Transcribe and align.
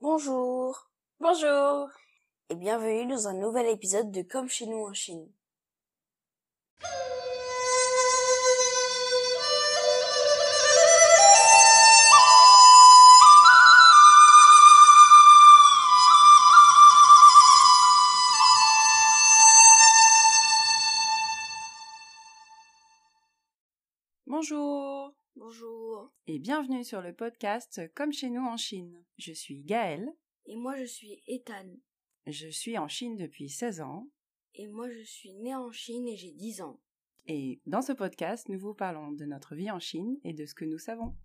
Bonjour. 0.00 0.88
Bonjour. 1.18 1.88
Et 2.50 2.54
bienvenue 2.54 3.08
dans 3.08 3.26
un 3.26 3.34
nouvel 3.34 3.66
épisode 3.66 4.12
de 4.12 4.22
Comme 4.22 4.48
chez 4.48 4.66
nous 4.66 4.86
en 4.86 4.92
Chine. 4.92 5.28
Bonjour 24.28 24.77
et 26.38 26.40
bienvenue 26.40 26.84
sur 26.84 27.00
le 27.00 27.12
podcast 27.12 27.92
Comme 27.96 28.12
chez 28.12 28.30
nous 28.30 28.46
en 28.46 28.56
Chine. 28.56 29.04
Je 29.16 29.32
suis 29.32 29.64
Gaëlle, 29.64 30.08
et 30.46 30.54
moi 30.54 30.76
je 30.76 30.84
suis 30.84 31.20
Ethan 31.26 31.66
je 32.28 32.46
suis 32.46 32.78
en 32.78 32.86
Chine 32.86 33.16
depuis 33.16 33.48
16 33.48 33.80
ans 33.80 34.06
et 34.54 34.68
moi 34.68 34.88
je 34.88 35.02
suis 35.02 35.34
née 35.34 35.56
en 35.56 35.72
Chine 35.72 36.06
et 36.06 36.16
j'ai 36.16 36.30
10 36.30 36.62
ans. 36.62 36.78
et 37.26 37.60
dans 37.66 37.82
ce 37.82 37.90
podcast 37.90 38.48
nous 38.48 38.58
vous 38.58 38.72
parlons 38.72 39.10
de 39.10 39.24
notre 39.24 39.56
vie 39.56 39.68
en 39.68 39.80
Chine 39.80 40.16
et 40.22 40.32
de 40.32 40.46
ce 40.46 40.54
que 40.54 40.64
nous 40.64 40.78
savons. 40.78 41.16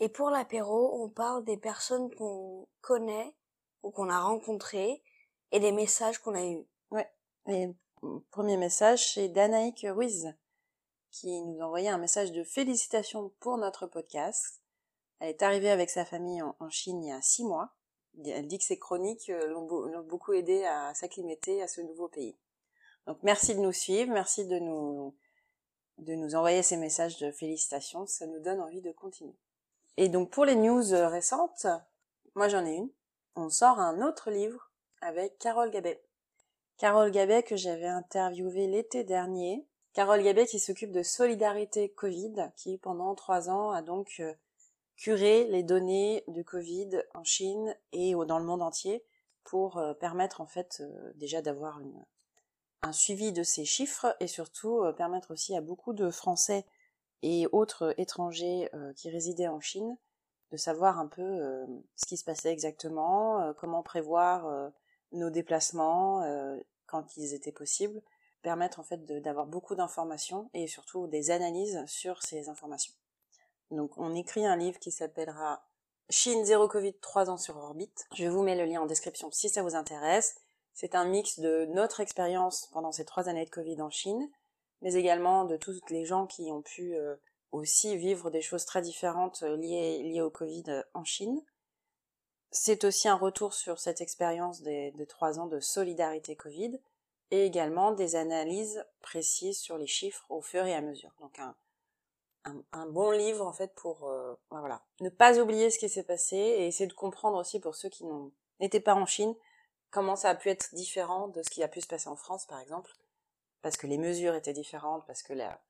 Et 0.00 0.10
pour 0.10 0.28
l'apéro, 0.28 1.02
on 1.02 1.08
parle 1.08 1.42
des 1.46 1.56
personnes 1.56 2.14
qu'on 2.16 2.68
connaît 2.82 3.34
ou 3.82 3.90
qu'on 3.90 4.10
a 4.10 4.20
rencontrées 4.20 5.02
et 5.52 5.60
des 5.60 5.72
messages 5.72 6.18
qu'on 6.18 6.34
a 6.34 6.44
eus. 6.44 6.66
Et 7.48 7.74
premier 8.30 8.58
message, 8.58 9.14
c'est 9.14 9.28
d'Anaïk 9.28 9.86
Ruiz, 9.88 10.34
qui 11.10 11.40
nous 11.40 11.62
a 11.62 11.64
envoyé 11.64 11.88
un 11.88 11.96
message 11.96 12.30
de 12.32 12.44
félicitations 12.44 13.32
pour 13.40 13.56
notre 13.56 13.86
podcast. 13.86 14.60
Elle 15.18 15.30
est 15.30 15.42
arrivée 15.42 15.70
avec 15.70 15.88
sa 15.88 16.04
famille 16.04 16.42
en, 16.42 16.68
Chine 16.68 17.02
il 17.02 17.08
y 17.08 17.12
a 17.12 17.22
six 17.22 17.44
mois. 17.44 17.70
Elle 18.22 18.46
dit 18.48 18.58
que 18.58 18.64
ses 18.64 18.78
chroniques 18.78 19.30
euh, 19.30 19.48
l'ont 19.48 20.02
beaucoup 20.02 20.34
aidé 20.34 20.64
à 20.64 20.92
s'acclimater 20.92 21.62
à 21.62 21.68
ce 21.68 21.80
nouveau 21.80 22.08
pays. 22.08 22.36
Donc 23.06 23.22
merci 23.22 23.54
de 23.54 23.60
nous 23.60 23.72
suivre, 23.72 24.12
merci 24.12 24.46
de 24.46 24.58
nous, 24.58 25.16
de 25.96 26.14
nous 26.14 26.34
envoyer 26.34 26.62
ces 26.62 26.76
messages 26.76 27.16
de 27.18 27.30
félicitations, 27.30 28.06
ça 28.06 28.26
nous 28.26 28.40
donne 28.40 28.60
envie 28.60 28.82
de 28.82 28.92
continuer. 28.92 29.38
Et 29.96 30.10
donc 30.10 30.30
pour 30.30 30.44
les 30.44 30.56
news 30.56 30.92
euh, 30.92 31.08
récentes, 31.08 31.66
moi 32.34 32.48
j'en 32.48 32.66
ai 32.66 32.74
une. 32.74 32.90
On 33.36 33.48
sort 33.48 33.78
un 33.78 34.02
autre 34.06 34.30
livre 34.30 34.70
avec 35.00 35.38
Carole 35.38 35.70
Gabet. 35.70 36.02
Carole 36.78 37.10
Gabet 37.10 37.42
que 37.42 37.56
j'avais 37.56 37.88
interviewée 37.88 38.68
l'été 38.68 39.02
dernier. 39.02 39.66
Carole 39.94 40.22
Gabet 40.22 40.46
qui 40.46 40.60
s'occupe 40.60 40.92
de 40.92 41.02
Solidarité 41.02 41.88
Covid, 41.88 42.52
qui 42.54 42.78
pendant 42.78 43.16
trois 43.16 43.50
ans 43.50 43.72
a 43.72 43.82
donc 43.82 44.18
euh, 44.20 44.32
curé 44.96 45.48
les 45.48 45.64
données 45.64 46.22
de 46.28 46.40
Covid 46.40 47.02
en 47.14 47.24
Chine 47.24 47.74
et 47.90 48.12
dans 48.12 48.38
le 48.38 48.44
monde 48.44 48.62
entier 48.62 49.04
pour 49.42 49.78
euh, 49.78 49.92
permettre 49.92 50.40
en 50.40 50.46
fait 50.46 50.78
euh, 50.80 51.12
déjà 51.16 51.42
d'avoir 51.42 51.80
un 52.82 52.92
suivi 52.92 53.32
de 53.32 53.42
ces 53.42 53.64
chiffres 53.64 54.14
et 54.20 54.28
surtout 54.28 54.84
permettre 54.96 55.32
aussi 55.32 55.56
à 55.56 55.60
beaucoup 55.60 55.92
de 55.92 56.10
Français 56.10 56.64
et 57.22 57.48
autres 57.50 57.92
étrangers 57.98 58.70
qui 58.94 59.10
résidaient 59.10 59.48
en 59.48 59.58
Chine 59.58 59.96
de 60.52 60.56
savoir 60.56 61.00
un 61.00 61.08
peu 61.08 61.40
ce 61.96 62.06
qui 62.06 62.16
se 62.16 62.22
passait 62.22 62.52
exactement, 62.52 63.52
comment 63.54 63.82
prévoir 63.82 64.70
nos 65.12 65.30
déplacements 65.30 66.22
euh, 66.22 66.58
quand 66.86 67.16
ils 67.16 67.34
étaient 67.34 67.52
possibles, 67.52 68.00
permettre 68.42 68.80
en 68.80 68.84
fait 68.84 69.04
d'avoir 69.22 69.46
beaucoup 69.46 69.74
d'informations 69.74 70.50
et 70.54 70.66
surtout 70.66 71.06
des 71.06 71.30
analyses 71.30 71.82
sur 71.86 72.22
ces 72.22 72.48
informations. 72.48 72.94
Donc 73.70 73.98
on 73.98 74.14
écrit 74.14 74.46
un 74.46 74.56
livre 74.56 74.78
qui 74.78 74.90
s'appellera 74.90 75.64
Chine 76.10 76.44
zéro 76.44 76.68
Covid 76.68 76.94
3 76.94 77.28
ans 77.28 77.36
sur 77.36 77.56
orbite. 77.56 78.06
Je 78.14 78.26
vous 78.26 78.42
mets 78.42 78.56
le 78.56 78.64
lien 78.64 78.80
en 78.80 78.86
description 78.86 79.30
si 79.30 79.50
ça 79.50 79.62
vous 79.62 79.74
intéresse. 79.74 80.36
C'est 80.72 80.94
un 80.94 81.04
mix 81.04 81.38
de 81.40 81.66
notre 81.66 82.00
expérience 82.00 82.68
pendant 82.72 82.92
ces 82.92 83.04
trois 83.04 83.28
années 83.28 83.44
de 83.44 83.50
Covid 83.50 83.82
en 83.82 83.90
Chine, 83.90 84.30
mais 84.80 84.94
également 84.94 85.44
de 85.44 85.56
tous 85.56 85.80
les 85.90 86.06
gens 86.06 86.26
qui 86.26 86.50
ont 86.50 86.62
pu 86.62 86.94
euh, 86.94 87.16
aussi 87.52 87.96
vivre 87.96 88.30
des 88.30 88.40
choses 88.40 88.64
très 88.64 88.80
différentes 88.80 89.42
euh, 89.42 89.56
liées, 89.56 90.22
au 90.22 90.30
Covid 90.30 90.82
en 90.94 91.04
Chine. 91.04 91.42
C'est 92.50 92.84
aussi 92.84 93.08
un 93.08 93.14
retour 93.14 93.52
sur 93.52 93.78
cette 93.78 94.00
expérience 94.00 94.62
des, 94.62 94.92
trois 95.08 95.38
ans 95.38 95.46
de 95.46 95.60
solidarité 95.60 96.34
Covid 96.34 96.80
et 97.30 97.44
également 97.44 97.92
des 97.92 98.16
analyses 98.16 98.84
précises 99.00 99.58
sur 99.58 99.76
les 99.76 99.86
chiffres 99.86 100.24
au 100.30 100.40
fur 100.40 100.64
et 100.64 100.74
à 100.74 100.80
mesure. 100.80 101.12
Donc 101.20 101.38
un, 102.72 102.86
bon 102.86 103.10
livre 103.10 103.46
en 103.46 103.52
fait 103.52 103.74
pour 103.74 104.08
euh, 104.08 104.34
voilà 104.48 104.82
ne 105.00 105.10
pas 105.10 105.38
oublier 105.38 105.70
ce 105.70 105.78
qui 105.78 105.90
s'est 105.90 106.04
passé 106.04 106.36
et 106.36 106.66
essayer 106.66 106.86
de 106.86 106.94
comprendre 106.94 107.36
aussi 107.36 107.60
pour 107.60 107.74
ceux 107.74 107.90
qui 107.90 108.04
n'étaient 108.58 108.80
pas 108.80 108.94
en 108.94 109.04
Chine 109.04 109.34
comment 109.90 110.16
ça 110.16 110.30
a 110.30 110.34
pu 110.34 110.48
être 110.48 110.74
différent 110.74 111.28
de 111.28 111.42
ce 111.42 111.50
qui 111.50 111.62
a 111.62 111.68
pu 111.68 111.82
se 111.82 111.86
passer 111.86 112.08
en 112.08 112.16
France 112.16 112.46
par 112.46 112.60
exemple 112.60 112.90
parce 113.60 113.76
que 113.76 113.86
les 113.86 113.98
mesures 113.98 114.34
étaient 114.34 114.54
différentes 114.54 115.06
parce 115.06 115.22
que 115.22 115.34
la, 115.34 115.60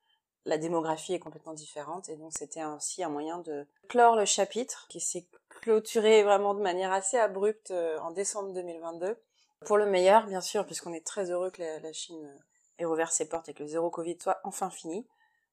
la 0.45 0.57
démographie 0.57 1.13
est 1.13 1.19
complètement 1.19 1.53
différente 1.53 2.09
et 2.09 2.15
donc 2.15 2.31
c'était 2.33 2.63
aussi 2.63 3.03
un 3.03 3.09
moyen 3.09 3.39
de 3.39 3.67
clore 3.87 4.15
le 4.15 4.25
chapitre 4.25 4.87
qui 4.89 4.99
s'est 4.99 5.27
clôturé 5.49 6.23
vraiment 6.23 6.53
de 6.53 6.61
manière 6.61 6.91
assez 6.91 7.17
abrupte 7.17 7.71
euh, 7.71 7.99
en 7.99 8.11
décembre 8.11 8.53
2022 8.53 9.17
pour 9.65 9.77
le 9.77 9.85
meilleur 9.85 10.25
bien 10.27 10.41
sûr 10.41 10.65
puisqu'on 10.65 10.93
est 10.93 11.05
très 11.05 11.31
heureux 11.31 11.51
que 11.51 11.61
la, 11.61 11.79
la 11.79 11.93
Chine 11.93 12.29
ait 12.79 12.85
rouvert 12.85 13.11
ses 13.11 13.27
portes 13.27 13.49
et 13.49 13.53
que 13.53 13.63
le 13.63 13.69
zéro 13.69 13.89
Covid 13.89 14.17
soit 14.21 14.39
enfin 14.43 14.69
fini. 14.69 15.05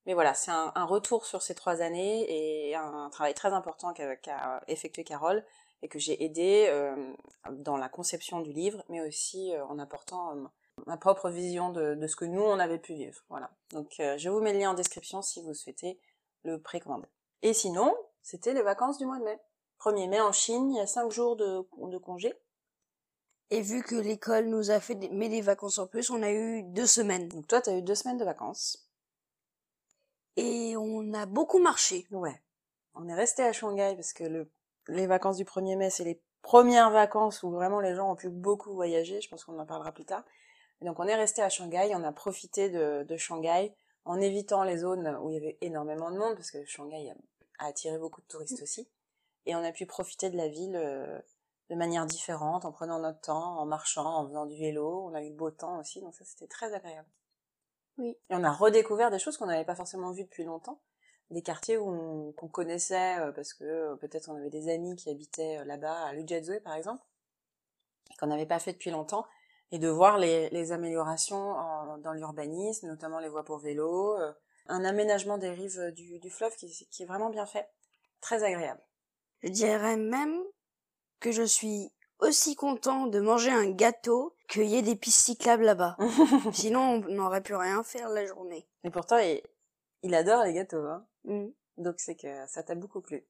Mais 0.06 0.14
voilà 0.14 0.34
c'est 0.34 0.52
un, 0.52 0.84
retour 0.84 1.26
sur 1.26 1.42
ces 1.42 1.56
trois 1.56 1.82
années 1.82 2.69
et 2.69 2.76
un, 2.76 3.10
travail 3.10 3.34
très 3.34 3.52
important 3.52 3.92
qu'a 3.92 4.62
effectué 4.69 5.02
Carole 5.02 5.44
et 5.82 5.88
que 5.88 5.98
j'ai 5.98 6.22
aidé 6.22 6.66
euh, 6.69 7.12
dans 7.50 7.76
la 7.76 7.88
conception 7.88 8.41
du 8.41 8.52
livre 8.52 8.84
mais 8.88 9.00
aussi 9.00 9.52
euh, 9.52 9.66
en 9.66 9.80
apportant 9.80 10.36
ma 10.86 10.97
propre 10.97 11.30
vision 11.30 11.70
de, 11.70 11.94
de 11.94 12.06
ce 12.06 12.16
que 12.16 12.24
nous 12.24 12.42
on 12.42 12.58
avait 12.58 12.78
pu 12.78 12.94
vivre. 12.94 13.22
Voilà. 13.28 13.50
Donc 13.70 14.00
euh, 14.00 14.16
je 14.19 14.28
vous 14.28 14.41
mets 14.41 14.52
le 14.52 14.60
lien 14.60 14.70
en 14.70 14.74
description 14.74 15.20
si 15.22 15.42
vous 15.42 15.54
souhaitez 15.54 16.00
le 16.44 16.60
précommander. 16.60 17.08
Et 17.42 17.52
sinon, 17.52 17.94
c'était 18.22 18.54
les 18.54 18.62
vacances 18.62 18.98
du 18.98 19.06
mois 19.06 19.19
de 19.19 19.25
mai. 19.25 19.38
1er 19.80 20.08
mai 20.08 20.20
en 20.20 20.32
Chine, 20.32 20.70
il 20.70 20.76
y 20.76 20.80
a 20.80 20.86
5 20.86 21.10
jours 21.10 21.36
de, 21.36 21.66
de 21.78 21.98
congé. 21.98 22.32
Et 23.50 23.60
vu 23.60 23.82
que 23.82 23.94
l'école 23.94 24.46
nous 24.46 24.70
a 24.70 24.80
fait 24.80 24.94
des, 24.94 25.08
des 25.08 25.41
vacances 25.41 25.78
en 25.78 25.86
plus, 25.86 26.10
on 26.10 26.22
a 26.22 26.32
eu 26.32 26.62
deux 26.62 26.86
semaines. 26.86 27.28
Donc 27.28 27.46
toi, 27.46 27.60
tu 27.60 27.70
as 27.70 27.76
eu 27.76 27.82
deux 27.82 27.94
semaines 27.94 28.16
de 28.16 28.25
vacances. 28.25 28.88
Et 30.36 30.76
on 30.76 31.12
a 31.14 31.26
beaucoup 31.26 31.58
marché. 31.58 32.06
Ouais. 32.10 32.42
On 32.94 33.08
est 33.08 33.14
resté 33.14 33.42
à 33.42 33.52
Shanghai 33.52 33.94
parce 33.94 34.12
que 34.12 34.25
le, 34.25 34.50
les 34.88 35.06
vacances 35.06 35.36
du 35.36 35.44
1er 35.44 35.76
mai, 35.76 35.91
c'est 35.91 36.04
les 36.04 36.20
premières 36.42 36.91
vacances 36.91 37.42
où 37.42 37.50
vraiment 37.50 37.80
les 37.80 37.94
gens 37.94 38.10
ont 38.10 38.16
pu 38.16 38.28
beaucoup 38.28 38.72
voyager. 38.72 39.20
Je 39.20 39.28
pense 39.28 39.44
qu'on 39.44 39.58
en 39.58 39.66
parlera 39.66 39.92
plus 39.92 40.04
tard. 40.04 40.25
Et 40.81 40.84
donc 40.84 40.98
on 41.00 41.06
est 41.06 41.14
resté 41.14 41.42
à 41.42 41.48
Shanghai, 41.48 41.91
on 41.94 42.04
a 42.04 42.12
profité 42.12 42.69
de, 42.70 43.04
de 43.04 43.16
Shanghai 43.16 43.75
en 44.04 44.20
évitant 44.20 44.62
les 44.62 44.78
zones 44.78 45.16
où 45.22 45.31
il 45.31 45.34
y 45.34 45.38
avait 45.38 45.59
énormément 45.60 46.10
de 46.10 46.19
monde 46.19 46.34
parce 46.34 46.50
que 46.50 46.64
Shanghai 46.64 47.10
a, 47.10 47.64
a 47.64 47.69
attiré 47.69 47.98
beaucoup 47.98 48.20
de 48.20 48.26
touristes 48.26 48.62
aussi. 48.62 48.88
Et 49.47 49.54
on 49.54 49.64
a 49.64 49.72
pu 49.72 49.87
profiter 49.87 50.28
de 50.31 50.37
la 50.37 50.48
ville 50.48 50.76
euh, 50.76 51.19
de 51.70 51.75
manière 51.76 52.04
différente, 52.06 52.64
en 52.64 52.72
prenant 52.72 52.98
notre 52.98 53.20
temps, 53.20 53.59
en 53.59 53.64
marchant, 53.66 54.04
en 54.06 54.26
faisant 54.26 54.47
du 54.47 54.56
vélo. 54.56 55.09
On 55.09 55.14
a 55.14 55.22
eu 55.22 55.31
beau 55.31 55.50
temps 55.50 55.78
aussi, 55.81 56.00
donc 56.00 56.14
ça 56.14 56.25
c'était 56.25 56.47
très 56.48 56.72
agréable. 56.75 57.08
Oui. 57.98 58.10
Et 58.28 58.34
on 58.34 58.44
a 58.44 58.53
redécouvert 58.53 59.10
des 59.10 59.19
choses 59.19 59.37
qu'on 59.37 59.47
n'avait 59.47 59.64
pas 59.64 59.75
forcément 59.75 60.10
vues 60.12 60.25
depuis 60.25 60.44
longtemps. 60.44 60.81
Des 61.31 61.43
quartiers 61.43 61.76
où 61.78 61.88
on- 61.88 62.32
qu'on 62.32 62.48
connaissait 62.48 63.19
euh, 63.19 63.32
parce 63.32 63.54
que 63.54 63.64
euh, 63.64 63.97
peut-être 63.97 64.28
on 64.28 64.37
avait 64.37 64.50
des 64.50 64.69
amis 64.69 64.94
qui 64.97 65.10
habitaient 65.10 65.64
là-bas, 65.64 66.06
à 66.06 66.12
Lujiazui 66.12 66.60
par 66.60 66.75
exemple, 66.75 67.03
et 68.12 68.16
qu'on 68.19 68.26
n'avait 68.28 68.47
pas 68.47 68.58
fait 68.60 68.72
depuis 68.72 68.91
longtemps 68.91 69.26
et 69.72 69.78
de 69.78 69.88
voir 69.88 70.19
les, 70.19 70.49
les 70.50 70.72
améliorations 70.72 71.37
en- 71.53 71.99
dans 71.99 72.12
l'urbanisme, 72.12 72.87
notamment 72.88 73.19
les 73.19 73.28
voies 73.28 73.44
pour 73.44 73.59
vélo, 73.59 74.16
euh, 74.19 74.32
un 74.69 74.84
aménagement 74.84 75.38
des 75.38 75.50
rives 75.50 75.93
du, 75.93 76.19
du 76.19 76.31
fleuve 76.31 76.55
qui, 76.56 76.87
qui 76.90 77.02
est 77.02 77.06
vraiment 77.06 77.31
bien 77.31 77.46
fait, 77.46 77.69
très 78.20 78.43
agréable. 78.43 78.81
Je 79.43 79.50
dirais 79.50 79.96
même 79.96 80.43
que 81.20 81.32
je 81.32 81.43
suis 81.43 81.93
aussi 82.19 82.56
content 82.56 83.06
de 83.06 83.20
manger 83.20 83.50
un 83.50 83.70
gâteau 83.70 84.35
qu'il 84.49 84.64
y 84.64 84.76
ait 84.76 84.82
des 84.82 84.96
pistes 84.96 85.20
cyclables 85.20 85.64
là-bas. 85.64 85.96
Sinon, 86.52 86.81
on 86.81 86.99
n'aurait 87.11 87.43
pu 87.43 87.55
rien 87.55 87.82
faire 87.82 88.08
la 88.08 88.25
journée. 88.26 88.67
Et 88.85 88.90
pourtant, 88.90 89.19
il, 89.19 89.43
il 90.02 90.14
adore 90.14 90.44
les 90.44 90.55
gâteaux, 90.55 90.85
hein. 90.85 91.06
Mm. 91.25 91.49
donc 91.79 91.96
c'est 91.99 92.14
que 92.17 92.46
ça 92.46 92.62
t'a 92.62 92.75
beaucoup 92.75 93.00
plu. 93.00 93.26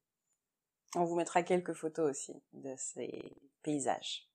On 0.95 1.05
vous 1.05 1.17
mettra 1.17 1.43
quelques 1.43 1.73
photos 1.73 2.11
aussi 2.11 2.35
de 2.53 2.75
ces 2.77 3.37
paysages. 3.63 4.29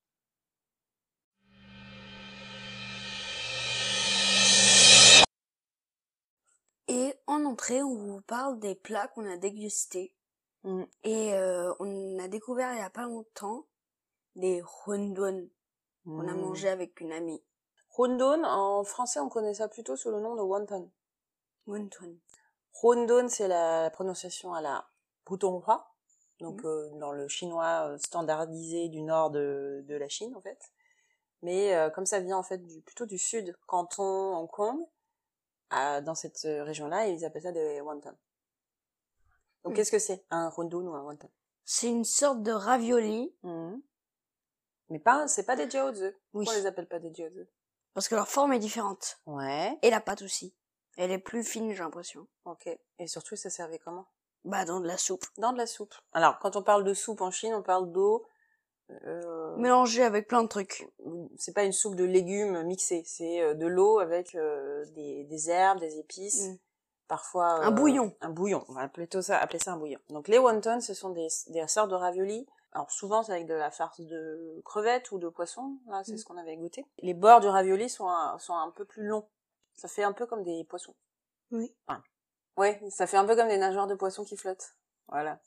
En 7.31 7.45
entrée, 7.45 7.81
on 7.81 7.95
vous 7.95 8.21
parle 8.21 8.59
des 8.59 8.75
plats 8.75 9.07
qu'on 9.07 9.25
a 9.29 9.37
dégustés. 9.37 10.13
Mm. 10.63 10.83
Et 11.03 11.33
euh, 11.33 11.73
on 11.79 12.19
a 12.19 12.27
découvert 12.27 12.73
il 12.73 12.79
y 12.79 12.83
a 12.83 12.89
pas 12.89 13.03
longtemps 13.07 13.65
des 14.35 14.61
hundun 14.85 15.47
qu'on 16.05 16.27
a 16.27 16.33
Mm. 16.33 16.39
mangé 16.39 16.69
avec 16.69 16.99
une 17.01 17.11
amie. 17.11 17.41
Hundun, 17.97 18.43
en 18.43 18.83
français, 18.83 19.19
on 19.19 19.29
connaît 19.29 19.53
ça 19.55 19.67
plutôt 19.67 19.95
sous 19.95 20.11
le 20.11 20.19
nom 20.19 20.35
de 20.35 20.41
wonton. 20.41 20.89
Wonton. 21.67 22.17
Rondon, 22.73 23.27
c'est 23.29 23.47
la, 23.47 23.89
prononciation 23.91 24.53
à 24.53 24.61
la 24.61 24.87
Putonghua, 25.25 25.85
donc 26.39 26.63
Mhm. 26.63 26.69
euh, 26.69 26.89
dans 26.99 27.11
le 27.11 27.27
chinois 27.27 27.89
euh, 27.89 27.97
standardisé 27.97 28.87
du 28.89 29.01
nord 29.01 29.29
de, 29.29 29.83
de 29.87 29.95
la 29.95 30.07
Chine 30.09 30.35
en 30.35 30.41
fait. 30.41 30.71
Mais 31.43 31.75
euh, 31.75 31.89
comme 31.89 32.05
ça 32.05 32.19
vient 32.19 32.37
en 32.37 32.43
fait 32.43 32.59
du, 32.59 32.81
plutôt 32.81 33.05
du 33.05 33.17
sud, 33.17 33.55
Canton, 33.67 34.35
Hong 34.37 34.49
Kong, 34.49 34.79
à- 35.71 36.01
dans 36.01 36.15
cette 36.15 36.45
euh, 36.45 36.63
région-là, 36.63 37.07
ils 37.07 37.25
appellent 37.25 37.41
ça 37.41 37.51
des 37.51 37.81
wontons. 37.81 38.15
Donc 39.63 39.71
Mhm. 39.71 39.73
qu'est-ce 39.75 39.91
que 39.91 39.99
c'est 39.99 40.23
un 40.29 40.49
rondon 40.49 40.87
ou 40.87 40.93
un 40.95 41.01
wonton? 41.03 41.29
C'est 41.65 41.87
une 41.89 42.03
sorte 42.05 42.41
de 42.43 42.51
ravioli. 42.51 43.35
Mhm. 43.43 43.81
Mais 44.89 44.99
pas, 44.99 45.27
c'est 45.27 45.45
pas 45.45 45.55
des 45.55 45.69
jiaozi. 45.69 46.03
Oui. 46.33 46.45
Pourquoi 46.45 46.53
on 46.53 46.57
les 46.57 46.65
appelle 46.65 46.87
pas 46.87 46.99
des 46.99 47.13
jiaozi 47.13 47.47
Parce 47.93 48.07
que 48.07 48.15
leur 48.15 48.27
forme 48.27 48.53
est 48.53 48.59
différente. 48.59 49.19
Ouais. 49.25 49.77
Et 49.81 49.89
la 49.89 50.01
pâte 50.01 50.21
aussi. 50.21 50.55
Elle 50.97 51.11
est 51.11 51.19
plus 51.19 51.43
fine, 51.43 51.71
j'ai 51.71 51.79
l'impression. 51.83 52.27
Ok. 52.45 52.67
Et 52.99 53.07
surtout, 53.07 53.35
ça 53.37 53.49
servait 53.49 53.79
comment? 53.79 54.07
Bah, 54.43 54.65
dans 54.65 54.79
de 54.81 54.87
la 54.87 54.97
soupe. 54.97 55.25
Dans 55.37 55.53
de 55.53 55.57
la 55.57 55.67
soupe. 55.67 55.93
Alors, 56.11 56.39
quand 56.39 56.55
on 56.55 56.63
parle 56.63 56.83
de 56.83 56.93
soupe 56.93 57.21
en 57.21 57.31
Chine, 57.31 57.53
on 57.53 57.61
parle 57.63 57.91
d'eau. 57.91 58.25
Euh, 59.05 59.55
Mélangée 59.57 60.03
avec 60.03 60.27
plein 60.27 60.43
de 60.43 60.47
trucs. 60.47 60.87
c'est 61.37 61.53
pas 61.53 61.63
une 61.63 61.71
soupe 61.71 61.95
de 61.95 62.03
légumes 62.03 62.63
mixés, 62.63 63.03
c'est 63.05 63.41
euh, 63.41 63.53
de 63.53 63.65
l'eau 63.67 63.99
avec 63.99 64.35
euh, 64.35 64.85
des, 64.95 65.23
des 65.25 65.49
herbes, 65.49 65.79
des 65.79 65.97
épices, 65.99 66.47
Mm. 66.49 66.57
parfois 67.07 67.47
Un 67.65 67.67
euh, 67.67 67.71
bouillon. 67.71 68.15
Un 68.21 68.29
bouillon, 68.29 68.65
on 68.69 68.73
va 68.73 68.87
plutôt 68.89 69.21
ça, 69.21 69.37
appeler 69.37 69.59
ça 69.59 69.73
un 69.73 69.77
bouillon. 69.77 69.99
Donc 70.09 70.27
les 70.27 70.37
wontons, 70.39 70.81
ce 70.81 70.93
sont 70.93 71.09
des, 71.11 71.27
des 71.47 71.67
sortes 71.67 71.89
de 71.89 71.95
raviolis. 71.95 72.47
Alors 72.73 72.89
souvent 72.91 73.21
c'est 73.23 73.33
avec 73.33 73.47
de 73.47 73.53
la 73.53 73.69
farce 73.71 73.99
de 74.01 74.61
crevettes 74.65 75.11
ou 75.11 75.19
de 75.19 75.27
poisson, 75.29 75.77
là 75.87 76.03
c'est 76.03 76.13
Mm. 76.13 76.17
ce 76.17 76.25
qu'on 76.25 76.37
avait 76.37 76.55
goûté. 76.57 76.85
Les 76.99 77.13
bords 77.13 77.39
du 77.41 77.47
ravioli 77.47 77.89
sont 77.89 78.07
un, 78.07 78.37
sont 78.39 78.55
un 78.55 78.71
peu 78.71 78.85
plus 78.85 79.03
longs. 79.05 79.27
Ça 79.75 79.87
fait 79.87 80.03
un 80.03 80.13
peu 80.13 80.25
comme 80.25 80.43
des 80.43 80.63
poissons. 80.65 80.95
Oui. 81.51 81.73
Ouais, 82.57 82.81
ça 82.89 83.07
fait 83.07 83.17
un 83.17 83.25
peu 83.25 83.35
comme 83.35 83.47
des 83.47 83.57
nageoires 83.57 83.87
de 83.87 83.95
poissons 83.95 84.23
qui 84.25 84.37
flottent. 84.37 84.75
Voilà. 85.07 85.39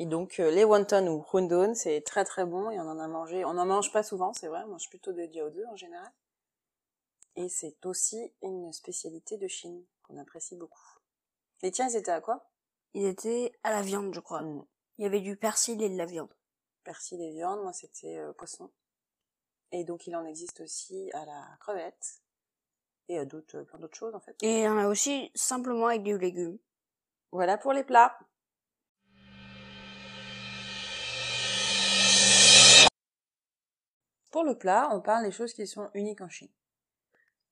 Et 0.00 0.06
donc 0.06 0.38
euh, 0.38 0.52
les 0.52 0.64
wontons 0.64 1.08
ou 1.08 1.24
hundon, 1.32 1.74
c'est 1.74 2.00
très 2.02 2.24
très 2.24 2.46
bon 2.46 2.70
et 2.70 2.78
on 2.78 2.88
en 2.88 3.00
a 3.00 3.08
mangé. 3.08 3.44
On 3.44 3.54
n'en 3.54 3.66
mange 3.66 3.92
pas 3.92 4.04
souvent, 4.04 4.32
c'est 4.32 4.46
vrai, 4.46 4.62
on 4.64 4.68
mange 4.68 4.88
plutôt 4.88 5.12
des 5.12 5.30
jiaozi 5.30 5.66
en 5.66 5.74
général. 5.74 6.10
Et 7.34 7.48
c'est 7.48 7.84
aussi 7.84 8.32
une 8.42 8.72
spécialité 8.72 9.38
de 9.38 9.48
Chine 9.48 9.84
qu'on 10.04 10.16
apprécie 10.18 10.54
beaucoup. 10.54 10.78
Les 11.62 11.72
tiens, 11.72 11.88
ils 11.88 11.96
étaient 11.96 12.12
à 12.12 12.20
quoi? 12.20 12.48
Il 12.94 13.04
était 13.06 13.52
à 13.64 13.72
la 13.72 13.82
viande, 13.82 14.14
je 14.14 14.20
crois. 14.20 14.42
Mm. 14.42 14.64
Il 14.98 15.02
y 15.02 15.06
avait 15.06 15.20
du 15.20 15.36
persil 15.36 15.82
et 15.82 15.90
de 15.90 15.96
la 15.96 16.06
viande. 16.06 16.32
Persil 16.84 17.20
et 17.20 17.32
viande, 17.32 17.60
moi 17.62 17.72
c'était 17.72 18.18
euh, 18.18 18.32
poisson. 18.32 18.70
Et 19.72 19.82
donc 19.82 20.06
il 20.06 20.14
en 20.14 20.24
existe 20.24 20.60
aussi 20.60 21.10
à 21.12 21.26
la 21.26 21.44
crevette 21.58 22.22
et 23.08 23.18
à 23.18 23.24
d'autres, 23.24 23.62
plein 23.62 23.80
d'autres 23.80 23.98
choses 23.98 24.14
en 24.14 24.20
fait. 24.20 24.36
Et 24.42 24.60
il 24.60 24.62
y 24.62 24.68
en 24.68 24.78
a 24.78 24.86
aussi 24.86 25.32
simplement 25.34 25.88
avec 25.88 26.04
du 26.04 26.16
légumes. 26.16 26.58
Voilà 27.32 27.58
pour 27.58 27.72
les 27.72 27.82
plats. 27.82 28.16
Pour 34.30 34.44
le 34.44 34.56
plat, 34.56 34.88
on 34.92 35.00
parle 35.00 35.24
des 35.24 35.30
choses 35.32 35.52
qui 35.52 35.66
sont 35.66 35.88
uniques 35.94 36.20
en 36.20 36.28
Chine. 36.28 36.50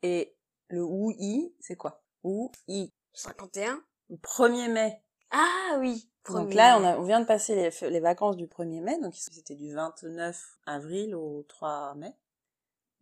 Et 0.03 0.35
le 0.69 0.85
Wu 0.85 1.15
Yi, 1.19 1.55
c'est 1.61 1.77
quoi? 1.77 2.03
Wu 2.23 2.49
Yi. 2.69 2.93
51 3.15 3.83
Le 4.11 4.17
1er 4.17 4.71
mai. 4.71 5.03
Ah 5.31 5.77
oui 5.81 6.09
Donc 6.29 6.53
là, 6.55 6.79
on, 6.79 6.85
a- 6.85 6.99
on 6.99 7.03
vient 7.05 7.21
de 7.21 7.25
passer 7.27 7.71
les, 7.91 8.01
vacances 8.01 8.37
du 8.37 8.47
1er 8.47 8.81
mai, 8.83 9.01
donc 9.01 9.15
c'était 9.17 9.55
du 9.55 9.73
29 9.75 10.59
avril 10.67 11.15
au 11.15 11.43
3 11.49 11.95
mai. 11.95 12.15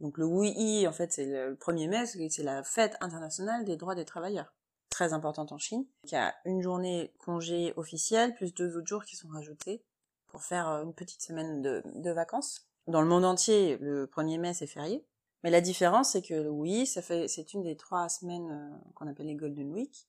Donc 0.01 0.19
le 0.19 0.25
Wu 0.25 0.47
Yi, 0.47 0.87
en 0.87 0.93
fait, 0.93 1.13
c'est 1.13 1.27
le, 1.27 1.51
le 1.51 1.57
1er 1.57 1.89
mai, 1.89 2.07
c'est 2.07 2.43
la 2.43 2.63
fête 2.63 2.97
internationale 3.01 3.65
des 3.65 3.77
droits 3.77 3.95
des 3.95 4.05
travailleurs. 4.05 4.55
Très 4.89 5.13
importante 5.13 5.51
en 5.51 5.59
Chine. 5.59 5.85
Il 6.05 6.13
y 6.13 6.17
a 6.17 6.33
une 6.45 6.63
journée 6.63 7.13
congé 7.19 7.73
officielle, 7.77 8.35
plus 8.37 8.55
deux 8.55 8.77
autres 8.77 8.87
jours 8.87 9.05
qui 9.05 9.17
sont 9.17 9.29
rajoutés 9.29 9.83
pour 10.29 10.43
faire 10.45 10.69
euh, 10.69 10.85
une 10.85 10.95
petite 10.95 11.23
semaine 11.23 11.61
de, 11.63 11.83
de 11.97 12.11
vacances. 12.13 12.69
Dans 12.87 13.01
le 13.01 13.09
monde 13.09 13.25
entier, 13.25 13.79
le 13.79 14.07
1er 14.07 14.39
mai, 14.39 14.55
c'est 14.55 14.67
férié. 14.67 15.05
Mais 15.43 15.51
la 15.51 15.61
différence, 15.61 16.13
c'est 16.13 16.23
que 16.23 16.65
Yi, 16.67 16.87
ça 16.87 17.03
fait, 17.03 17.29
c'est 17.29 17.53
une 17.55 17.63
des 17.63 17.77
trois 17.77 18.09
semaines 18.09 18.51
euh, 18.51 18.91
qu'on 18.95 19.07
appelle 19.07 19.27
les 19.27 19.35
Golden 19.35 19.73
Week 19.73 20.09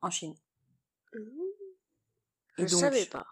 en 0.00 0.10
Chine. 0.10 0.34
Mmh. 1.14 1.18
Et 2.58 2.66
Je 2.66 2.72
donc, 2.72 2.80
savais 2.80 3.06
pas. 3.06 3.26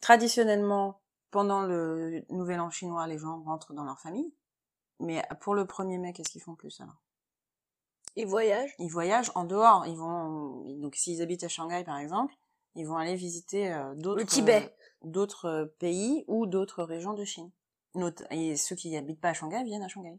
Traditionnellement, 0.00 1.00
pendant 1.30 1.62
le 1.62 2.24
Nouvel 2.30 2.60
An 2.60 2.70
chinois, 2.70 3.06
les 3.06 3.18
gens 3.18 3.42
rentrent 3.42 3.72
dans 3.72 3.84
leur 3.84 4.00
famille. 4.00 4.32
Mais 5.00 5.22
pour 5.40 5.54
le 5.54 5.64
1er 5.64 5.98
mai, 5.98 6.12
qu'est-ce 6.12 6.30
qu'ils 6.30 6.42
font 6.42 6.54
plus 6.54 6.80
alors? 6.80 7.02
Ils 8.16 8.26
voyagent 8.26 8.74
Ils 8.78 8.90
voyagent 8.90 9.32
en 9.34 9.44
dehors. 9.44 9.86
Ils 9.86 9.96
vont 9.96 10.64
donc 10.80 10.94
s'ils 10.96 11.22
habitent 11.22 11.44
à 11.44 11.48
Shanghai 11.48 11.82
par 11.84 11.98
exemple, 11.98 12.34
ils 12.74 12.86
vont 12.86 12.96
aller 12.96 13.16
visiter 13.16 13.72
euh, 13.72 13.94
d'autres 13.94 14.20
Le 14.20 14.26
Tibet. 14.26 14.64
euh, 14.64 15.08
d'autres 15.08 15.74
pays 15.78 16.24
ou 16.28 16.46
d'autres 16.46 16.82
régions 16.84 17.14
de 17.14 17.24
Chine. 17.24 17.50
Et 18.30 18.56
ceux 18.56 18.76
qui 18.76 18.96
habitent 18.96 19.20
pas 19.20 19.30
à 19.30 19.34
Shanghai 19.34 19.62
viennent 19.64 19.82
à 19.82 19.88
Shanghai. 19.88 20.18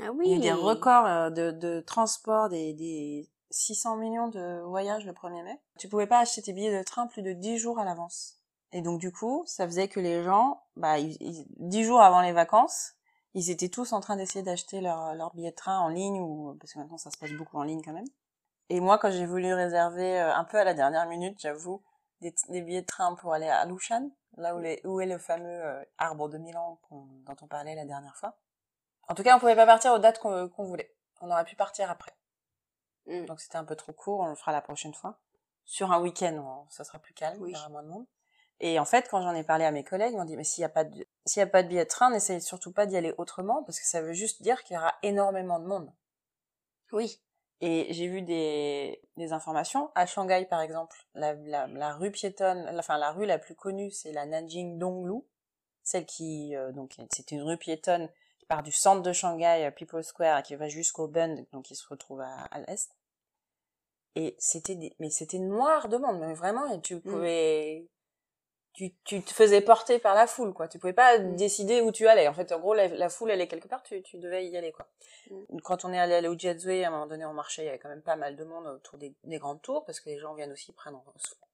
Ah 0.00 0.10
oui 0.12 0.26
Il 0.26 0.30
y 0.30 0.34
a 0.34 0.36
eu 0.36 0.40
des 0.40 0.52
records 0.52 1.06
euh, 1.06 1.30
de, 1.30 1.50
de 1.50 1.80
transport, 1.80 2.48
des, 2.48 2.74
des 2.74 3.28
600 3.50 3.96
millions 3.96 4.28
de 4.28 4.60
voyages 4.64 5.06
le 5.06 5.12
1er 5.12 5.42
mai. 5.42 5.58
Tu 5.78 5.88
pouvais 5.88 6.06
pas 6.06 6.18
acheter 6.18 6.42
tes 6.42 6.52
billets 6.52 6.76
de 6.76 6.82
train 6.84 7.06
plus 7.06 7.22
de 7.22 7.32
10 7.32 7.58
jours 7.58 7.78
à 7.78 7.84
l'avance. 7.84 8.38
Et 8.72 8.82
donc 8.82 9.00
du 9.00 9.12
coup, 9.12 9.42
ça 9.46 9.66
faisait 9.66 9.88
que 9.88 10.00
les 10.00 10.22
gens, 10.22 10.62
bah, 10.76 10.98
ils, 10.98 11.16
ils- 11.20 11.46
10 11.58 11.84
jours 11.84 12.00
avant 12.02 12.20
les 12.20 12.32
vacances, 12.32 12.94
ils 13.34 13.50
étaient 13.50 13.68
tous 13.68 13.92
en 13.92 14.00
train 14.00 14.16
d'essayer 14.16 14.42
d'acheter 14.42 14.80
leur, 14.80 15.14
leur 15.14 15.34
billet 15.34 15.50
de 15.50 15.56
train 15.56 15.78
en 15.78 15.88
ligne, 15.88 16.20
ou 16.20 16.54
parce 16.60 16.72
que 16.72 16.78
maintenant 16.78 16.98
ça 16.98 17.10
se 17.10 17.18
passe 17.18 17.32
beaucoup 17.32 17.56
en 17.58 17.62
ligne 17.62 17.82
quand 17.82 17.92
même. 17.92 18.06
Et 18.68 18.80
moi, 18.80 18.98
quand 18.98 19.10
j'ai 19.10 19.26
voulu 19.26 19.52
réserver 19.54 20.20
euh, 20.20 20.34
un 20.34 20.44
peu 20.44 20.58
à 20.58 20.64
la 20.64 20.74
dernière 20.74 21.06
minute, 21.08 21.38
j'avoue, 21.40 21.82
des, 22.20 22.34
des 22.48 22.62
billets 22.62 22.82
de 22.82 22.86
train 22.86 23.14
pour 23.14 23.32
aller 23.34 23.48
à 23.48 23.64
Lushan, 23.66 24.10
là 24.36 24.54
où, 24.54 24.58
les- 24.60 24.80
où 24.84 25.00
est 25.00 25.06
le 25.06 25.18
fameux 25.18 25.64
euh, 25.64 25.84
arbre 25.98 26.28
de 26.28 26.38
Milan 26.38 26.78
dont 26.90 27.36
on 27.42 27.46
parlait 27.46 27.74
la 27.74 27.84
dernière 27.84 28.16
fois. 28.16 28.36
En 29.08 29.14
tout 29.14 29.22
cas, 29.22 29.36
on 29.36 29.40
pouvait 29.40 29.56
pas 29.56 29.66
partir 29.66 29.92
aux 29.92 29.98
dates 29.98 30.18
qu'on 30.18 30.64
voulait. 30.64 30.94
On 31.20 31.30
aurait 31.30 31.44
pu 31.44 31.56
partir 31.56 31.90
après. 31.90 32.12
Mm. 33.06 33.24
Donc 33.26 33.40
c'était 33.40 33.56
un 33.56 33.64
peu 33.64 33.76
trop 33.76 33.92
court, 33.92 34.20
on 34.20 34.26
le 34.26 34.34
fera 34.34 34.52
la 34.52 34.60
prochaine 34.60 34.94
fois. 34.94 35.18
Sur 35.64 35.92
un 35.92 36.00
week-end, 36.00 36.66
ça 36.70 36.84
sera 36.84 36.98
plus 36.98 37.14
calme, 37.14 37.40
Oui. 37.40 37.50
il 37.50 37.56
y 37.56 37.58
aura 37.58 37.68
moins 37.68 37.82
de 37.82 37.88
monde. 37.88 38.06
Et 38.60 38.78
en 38.78 38.84
fait, 38.84 39.08
quand 39.10 39.20
j'en 39.20 39.34
ai 39.34 39.44
parlé 39.44 39.64
à 39.64 39.70
mes 39.70 39.84
collègues, 39.84 40.12
ils 40.12 40.16
m'ont 40.16 40.24
dit, 40.24 40.36
mais 40.36 40.44
s'il 40.44 40.62
n'y 40.62 40.66
a 40.66 40.70
pas 40.70 40.84
de, 40.84 41.06
s'il 41.26 41.40
y 41.40 41.42
a 41.42 41.46
pas 41.46 41.62
de 41.62 41.68
billet 41.68 41.84
de 41.84 41.88
train, 41.90 42.10
n'essayez 42.10 42.40
surtout 42.40 42.72
pas 42.72 42.86
d'y 42.86 42.96
aller 42.96 43.14
autrement, 43.18 43.62
parce 43.64 43.78
que 43.80 43.86
ça 43.86 44.00
veut 44.00 44.12
juste 44.14 44.42
dire 44.42 44.62
qu'il 44.64 44.74
y 44.74 44.78
aura 44.78 44.94
énormément 45.02 45.58
de 45.58 45.66
monde. 45.66 45.92
Oui. 46.92 47.20
Et 47.62 47.86
j'ai 47.92 48.06
vu 48.06 48.20
des, 48.22 49.00
des 49.16 49.32
informations. 49.32 49.90
À 49.94 50.04
Shanghai, 50.06 50.46
par 50.48 50.60
exemple, 50.60 50.96
la, 51.14 51.32
la, 51.34 51.66
la 51.66 51.94
rue 51.94 52.10
piétonne, 52.10 52.64
la- 52.64 52.78
enfin 52.78 52.98
la 52.98 53.12
rue 53.12 53.24
la 53.26 53.38
plus 53.38 53.54
connue, 53.54 53.90
c'est 53.90 54.12
la 54.12 54.26
Nanjing 54.26 54.78
Donglu, 54.78 55.22
celle 55.82 56.04
qui, 56.04 56.54
euh, 56.54 56.72
donc 56.72 56.96
c'est 57.10 57.30
une 57.32 57.42
rue 57.42 57.56
piétonne 57.56 58.10
qui 58.38 58.44
part 58.46 58.62
du 58.62 58.72
centre 58.72 59.02
de 59.02 59.12
Shanghai, 59.12 59.70
People 59.74 60.04
Square, 60.04 60.40
et 60.40 60.42
qui 60.42 60.54
va 60.54 60.68
jusqu'au 60.68 61.08
Bund, 61.08 61.46
donc 61.52 61.64
qui 61.64 61.74
se 61.74 61.86
retrouve 61.88 62.20
à, 62.20 62.42
à 62.50 62.60
l'est. 62.60 62.90
Et 64.16 64.34
c'était 64.38 64.78
mais 64.98 65.10
c'était 65.10 65.38
noir 65.38 65.88
de 65.88 65.96
monde, 65.98 66.20
mais 66.20 66.34
vraiment, 66.34 66.66
et 66.72 66.80
tu 66.80 67.00
pouvais, 67.00 67.86
tu, 68.76 68.92
tu 69.04 69.22
te 69.22 69.32
faisais 69.32 69.60
porter 69.62 69.98
par 69.98 70.14
la 70.14 70.26
foule, 70.26 70.52
quoi. 70.52 70.68
Tu 70.68 70.78
pouvais 70.78 70.92
pas 70.92 71.18
Mm. 71.18 71.34
décider 71.36 71.80
où 71.80 71.90
tu 71.90 72.06
allais. 72.06 72.28
En 72.28 72.34
fait, 72.34 72.52
en 72.52 72.60
gros, 72.60 72.74
la, 72.74 72.88
la 72.88 73.08
foule, 73.08 73.30
elle 73.30 73.40
est 73.40 73.48
quelque 73.48 73.68
part, 73.68 73.82
tu, 73.82 74.02
tu 74.02 74.18
devais 74.18 74.46
y 74.46 74.56
aller, 74.56 74.70
quoi. 74.72 74.86
Quand 75.64 75.84
on 75.84 75.92
est 75.92 75.98
allé 75.98 76.14
à 76.14 76.20
l'Ujazue, 76.20 76.82
à 76.84 76.88
un 76.88 76.90
moment 76.90 77.06
donné, 77.06 77.24
on 77.24 77.32
marchait, 77.32 77.62
il 77.62 77.66
y 77.66 77.68
avait 77.68 77.78
quand 77.78 77.88
même 77.88 78.02
pas 78.02 78.16
mal 78.16 78.36
de 78.36 78.44
monde 78.44 78.66
autour 78.66 78.98
des, 78.98 79.12
des 79.24 79.38
grandes 79.38 79.62
tours, 79.62 79.84
parce 79.84 79.98
que 80.00 80.10
les 80.10 80.18
gens 80.18 80.34
viennent 80.34 80.52
aussi 80.52 80.72
prendre, 80.72 81.02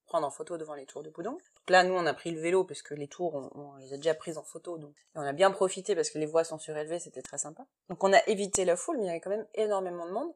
prendre 0.07 0.27
en 0.27 0.31
photo 0.31 0.59
devant 0.59 0.75
les 0.75 0.85
tours 0.85 1.03
de. 1.03 1.11
Donc 1.11 1.41
là, 1.69 1.85
nous, 1.85 1.95
on 1.95 2.05
a 2.07 2.13
pris 2.15 2.33
le 2.33 2.41
vélo, 2.41 2.65
parce 2.65 2.83
que 2.83 2.95
les 2.95 3.09
tours, 3.09 3.35
on, 3.35 3.51
on 3.55 3.77
les 3.77 3.93
a 3.95 3.97
déjà 3.97 4.15
prises 4.15 4.37
en 4.37 4.43
photo, 4.43 4.77
donc 4.77 4.91
et 5.15 5.19
on 5.19 5.23
a 5.23 5.33
bien 5.33 5.51
profité, 5.51 5.95
parce 5.95 6.11
que 6.11 6.19
les 6.19 6.27
voies 6.27 6.45
sont 6.45 6.59
surélevées, 6.59 6.99
c'était 6.99 7.23
très 7.23 7.39
sympa. 7.39 7.65
Donc 7.89 8.03
on 8.05 8.13
a 8.13 8.21
évité 8.27 8.65
la 8.65 8.77
foule, 8.77 8.97
mais 8.99 9.05
il 9.05 9.07
y 9.07 9.11
avait 9.11 9.21
quand 9.21 9.31
même 9.31 9.47
énormément 9.55 10.07
de 10.07 10.13
monde, 10.13 10.33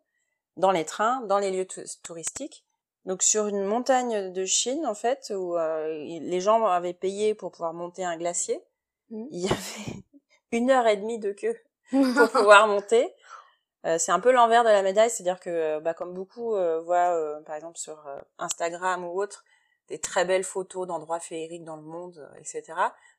dans 0.56 0.70
les 0.70 0.84
trains, 0.84 1.20
dans 1.22 1.38
les 1.38 1.50
lieux 1.50 1.66
tou- 1.66 1.82
touristiques. 2.02 2.64
Donc 3.06 3.22
sur 3.22 3.46
une 3.46 3.64
montagne 3.64 4.32
de 4.32 4.44
Chine, 4.44 4.86
en 4.86 4.94
fait, 4.94 5.32
où 5.34 5.56
euh, 5.56 5.88
les 6.04 6.40
gens 6.40 6.64
avaient 6.66 6.92
payé 6.92 7.34
pour 7.34 7.50
pouvoir 7.52 7.72
monter 7.72 8.04
un 8.04 8.16
glacier, 8.16 8.62
Mhm. 9.10 9.28
il 9.30 9.40
y 9.40 9.48
avait 9.48 10.02
une 10.52 10.70
heure 10.70 10.86
et 10.86 10.96
demie 10.96 11.18
de 11.18 11.32
queue 11.32 11.56
pour 11.90 12.30
pouvoir 12.30 12.66
monter. 12.66 13.14
Euh, 13.84 13.98
c'est 13.98 14.12
un 14.12 14.20
peu 14.20 14.32
l'envers 14.32 14.64
de 14.64 14.68
la 14.68 14.82
médaille, 14.82 15.10
c'est-à-dire 15.10 15.38
que, 15.38 15.50
euh, 15.50 15.80
bah, 15.80 15.94
comme 15.94 16.12
beaucoup 16.12 16.56
euh, 16.56 16.80
voient, 16.80 17.14
euh, 17.14 17.40
par 17.42 17.54
exemple 17.54 17.78
sur 17.78 18.04
Instagram 18.38 19.04
ou 19.04 19.20
autre, 19.20 19.44
des 19.88 20.00
très 20.00 20.24
belles 20.24 20.42
photos 20.42 20.88
d'endroits 20.88 21.20
féeriques 21.20 21.62
dans 21.62 21.76
le 21.76 21.82
monde, 21.82 22.28
etc. 22.40 22.64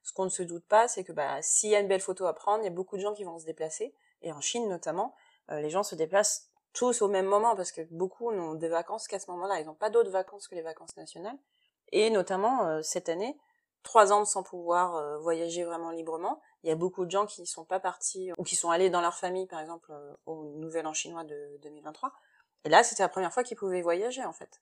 Ce 0.03 0.11
qu'on 0.11 0.25
ne 0.25 0.29
se 0.29 0.43
doute 0.43 0.65
pas, 0.67 0.89
c'est 0.89 1.05
que 1.05 1.13
bah, 1.13 1.41
s'il 1.41 1.69
y 1.69 1.75
a 1.75 1.79
une 1.79 1.87
belle 1.87 2.01
photo 2.01 2.25
à 2.25 2.33
prendre, 2.33 2.61
il 2.61 2.65
y 2.65 2.67
a 2.67 2.71
beaucoup 2.71 2.97
de 2.97 3.01
gens 3.01 3.13
qui 3.13 3.23
vont 3.23 3.39
se 3.39 3.45
déplacer, 3.45 3.95
et 4.21 4.33
en 4.33 4.41
Chine 4.41 4.67
notamment, 4.67 5.15
euh, 5.49 5.61
les 5.61 5.69
gens 5.69 5.83
se 5.83 5.95
déplacent 5.95 6.46
tous 6.77 7.01
au 7.01 7.07
même 7.07 7.25
moment 7.25 7.55
parce 7.55 7.71
que 7.71 7.81
beaucoup 7.89 8.31
n'ont 8.31 8.53
des 8.53 8.67
vacances 8.67 9.07
qu'à 9.07 9.17
ce 9.17 9.31
moment-là. 9.31 9.59
Ils 9.59 9.65
n'ont 9.65 9.73
pas 9.73 9.89
d'autres 9.89 10.11
vacances 10.11 10.47
que 10.47 10.53
les 10.53 10.61
vacances 10.61 10.95
nationales. 10.95 11.37
Et 11.91 12.11
notamment 12.11 12.67
euh, 12.67 12.81
cette 12.83 13.09
année, 13.09 13.35
trois 13.81 14.13
ans 14.13 14.25
sans 14.25 14.43
pouvoir 14.43 14.95
euh, 14.95 15.17
voyager 15.17 15.63
vraiment 15.63 15.89
librement, 15.89 16.39
il 16.63 16.69
y 16.69 16.71
a 16.71 16.75
beaucoup 16.75 17.05
de 17.05 17.11
gens 17.11 17.25
qui 17.25 17.41
ne 17.41 17.47
sont 17.47 17.65
pas 17.65 17.79
partis 17.79 18.31
ou 18.37 18.43
qui 18.43 18.55
sont 18.55 18.69
allés 18.69 18.91
dans 18.91 19.01
leur 19.01 19.15
famille, 19.15 19.47
par 19.47 19.59
exemple, 19.59 19.91
euh, 19.91 20.13
au 20.27 20.43
Nouvel 20.57 20.85
An 20.85 20.93
chinois 20.93 21.23
de 21.23 21.57
2023, 21.63 22.13
Et 22.65 22.69
là, 22.69 22.83
c'était 22.83 23.03
la 23.03 23.09
première 23.09 23.33
fois 23.33 23.43
qu'ils 23.43 23.57
pouvaient 23.57 23.81
voyager, 23.81 24.23
en 24.23 24.33
fait. 24.33 24.61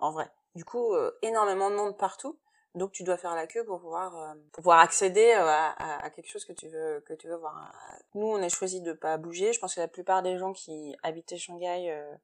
En 0.00 0.10
vrai. 0.10 0.28
Du 0.56 0.64
coup, 0.64 0.94
énormément 1.22 1.70
de 1.70 1.76
monde 1.76 1.96
partout. 1.96 2.38
Donc, 2.74 2.92
tu 2.92 3.02
dois 3.02 3.18
faire 3.18 3.34
la 3.34 3.46
queue 3.46 3.64
pour 3.64 3.80
pouvoir, 3.80 4.16
euh, 4.16 4.34
pour 4.52 4.62
pouvoir 4.62 4.78
accéder 4.80 5.32
euh, 5.32 5.46
à, 5.46 6.04
à, 6.04 6.10
quelque 6.10 6.28
chose 6.28 6.44
que 6.46 6.54
tu 6.54 6.68
veux, 6.68 7.00
que 7.06 7.12
tu 7.12 7.28
veux 7.28 7.36
voir. 7.36 7.70
Nous, 8.14 8.26
on 8.26 8.42
a 8.42 8.48
choisi 8.48 8.80
de 8.80 8.94
pas 8.94 9.18
bouger. 9.18 9.52
Je 9.52 9.60
pense 9.60 9.74
que 9.74 9.80
la 9.80 9.88
plupart 9.88 10.22
des 10.22 10.38
gens 10.38 10.52
qui 10.54 10.96
habitaient 11.02 11.36
Shanghai, 11.36 11.90
euh, 11.90 12.14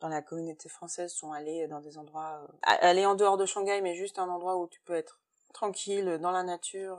dans 0.00 0.08
la 0.08 0.20
communauté 0.20 0.68
française, 0.68 1.12
sont 1.14 1.32
allés 1.32 1.66
dans 1.68 1.80
des 1.80 1.96
endroits, 1.96 2.46
aller 2.62 3.06
en 3.06 3.14
dehors 3.14 3.38
de 3.38 3.46
Shanghai, 3.46 3.80
mais 3.80 3.94
juste 3.94 4.18
un 4.18 4.28
endroit 4.28 4.58
où 4.58 4.66
tu 4.68 4.80
peux 4.82 4.94
être 4.94 5.18
tranquille, 5.54 6.18
dans 6.20 6.30
la 6.30 6.42
nature. 6.42 6.98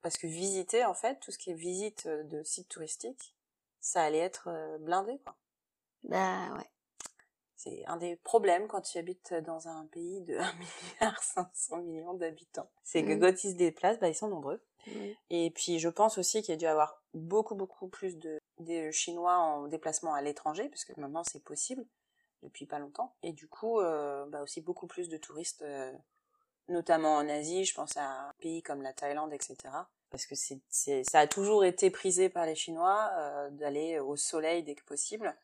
parce 0.00 0.16
que 0.16 0.26
visiter, 0.26 0.84
en 0.86 0.94
fait, 0.94 1.20
tout 1.20 1.30
ce 1.30 1.36
qui 1.36 1.50
est 1.50 1.54
visite 1.54 2.08
de 2.08 2.42
sites 2.44 2.68
touristiques, 2.70 3.34
ça 3.80 4.02
allait 4.02 4.18
être 4.18 4.48
blindé, 4.80 5.18
quoi. 5.18 5.36
Bah 6.04 6.54
ouais. 6.56 6.70
C'est 7.58 7.84
un 7.86 7.96
des 7.96 8.16
problèmes 8.16 8.68
quand 8.68 8.80
tu 8.80 8.96
habites 8.98 9.34
dans 9.34 9.68
un 9.68 9.84
pays 9.86 10.22
de 10.22 10.36
1 10.38 10.52
milliard 10.54 11.22
500 11.22 11.78
millions 11.82 12.14
d'habitants. 12.14 12.70
C'est 12.84 13.04
que 13.04 13.12
Mm. 13.12 13.20
quand 13.20 13.44
ils 13.44 13.50
se 13.50 13.56
déplacent, 13.56 13.98
bah, 13.98 14.08
ils 14.08 14.14
sont 14.14 14.28
nombreux. 14.28 14.62
Et 15.28 15.50
puis 15.50 15.78
je 15.78 15.88
pense 15.90 16.16
aussi 16.16 16.40
qu'il 16.40 16.52
y 16.52 16.54
a 16.54 16.56
dû 16.56 16.66
avoir 16.66 17.02
beaucoup 17.12 17.54
beaucoup 17.54 17.88
plus 17.88 18.16
de 18.16 18.38
Chinois 18.90 19.36
en 19.36 19.66
déplacement 19.68 20.14
à 20.14 20.22
l'étranger, 20.22 20.68
puisque 20.70 20.96
maintenant 20.96 21.24
c'est 21.24 21.42
possible 21.44 21.84
depuis 22.42 22.64
pas 22.64 22.78
longtemps. 22.78 23.12
Et 23.22 23.32
du 23.32 23.48
coup, 23.48 23.80
euh, 23.80 24.24
bah 24.26 24.40
aussi 24.42 24.60
beaucoup 24.62 24.86
plus 24.86 25.08
de 25.10 25.18
touristes, 25.18 25.60
euh, 25.62 25.92
notamment 26.68 27.16
en 27.16 27.28
Asie. 27.28 27.64
Je 27.66 27.74
pense 27.74 27.96
à 27.98 28.28
un 28.28 28.32
pays 28.40 28.62
comme 28.62 28.80
la 28.82 28.92
Thaïlande, 28.94 29.32
etc. 29.34 29.56
Parce 30.10 30.24
que 30.24 30.34
c'est 30.36 30.60
c'est 30.70 31.04
ça 31.04 31.20
a 31.20 31.26
toujours 31.26 31.64
été 31.64 31.90
prisé 31.90 32.28
par 32.30 32.46
les 32.46 32.54
Chinois 32.54 33.10
euh, 33.18 33.50
d'aller 33.50 33.98
au 33.98 34.16
soleil 34.16 34.62
dès 34.62 34.74
que 34.76 34.84
possible. 34.84 35.36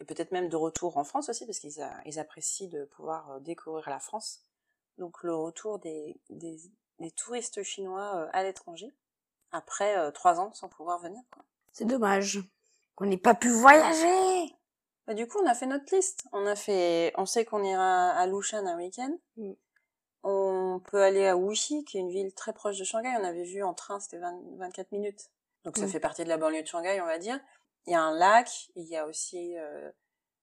Et 0.00 0.04
peut-être 0.04 0.32
même 0.32 0.48
de 0.48 0.56
retour 0.56 0.96
en 0.96 1.04
France 1.04 1.28
aussi, 1.28 1.46
parce 1.46 1.58
qu'ils 1.58 1.74
ils 2.04 2.18
apprécient 2.18 2.68
de 2.68 2.84
pouvoir 2.84 3.30
euh, 3.30 3.40
découvrir 3.40 3.88
la 3.88 4.00
France. 4.00 4.42
Donc 4.98 5.22
le 5.22 5.34
retour 5.34 5.78
des, 5.78 6.20
des, 6.30 6.56
des 6.98 7.10
touristes 7.10 7.62
chinois 7.62 8.16
euh, 8.16 8.28
à 8.32 8.42
l'étranger, 8.42 8.92
après 9.52 9.96
euh, 9.96 10.10
trois 10.10 10.40
ans 10.40 10.52
sans 10.52 10.68
pouvoir 10.68 10.98
venir. 11.00 11.20
C'est 11.72 11.84
dommage 11.84 12.40
qu'on 12.96 13.06
n'ait 13.06 13.16
pas 13.16 13.34
pu 13.34 13.48
voyager. 13.50 14.54
Bah, 15.06 15.14
du 15.14 15.26
coup, 15.26 15.38
on 15.42 15.46
a 15.46 15.54
fait 15.54 15.66
notre 15.66 15.94
liste. 15.94 16.24
On 16.32 16.46
a 16.46 16.56
fait, 16.56 17.12
on 17.16 17.26
sait 17.26 17.44
qu'on 17.44 17.62
ira 17.62 18.10
à 18.10 18.26
Lushan 18.26 18.66
un 18.66 18.76
week-end. 18.76 19.16
Mm. 19.36 19.52
On 20.22 20.80
peut 20.90 21.02
aller 21.02 21.26
à 21.26 21.36
Wuxi, 21.36 21.84
qui 21.84 21.98
est 21.98 22.00
une 22.00 22.08
ville 22.10 22.32
très 22.32 22.52
proche 22.54 22.78
de 22.78 22.84
Shanghai. 22.84 23.12
On 23.20 23.24
avait 23.24 23.44
vu 23.44 23.62
en 23.62 23.74
train, 23.74 24.00
c'était 24.00 24.18
20 24.18 24.40
24 24.58 24.92
minutes. 24.92 25.30
Donc 25.64 25.76
ça 25.76 25.84
Mm. 25.86 25.88
fait 25.88 26.00
partie 26.00 26.24
de 26.24 26.28
la 26.28 26.38
banlieue 26.38 26.62
de 26.62 26.66
Shanghai, 26.66 27.00
on 27.02 27.06
va 27.06 27.18
dire. 27.18 27.38
Il 27.86 27.92
y 27.92 27.94
a 27.96 28.02
un 28.02 28.16
lac, 28.16 28.70
il 28.76 28.84
y 28.84 28.96
a 28.96 29.06
aussi 29.06 29.56
euh, 29.58 29.90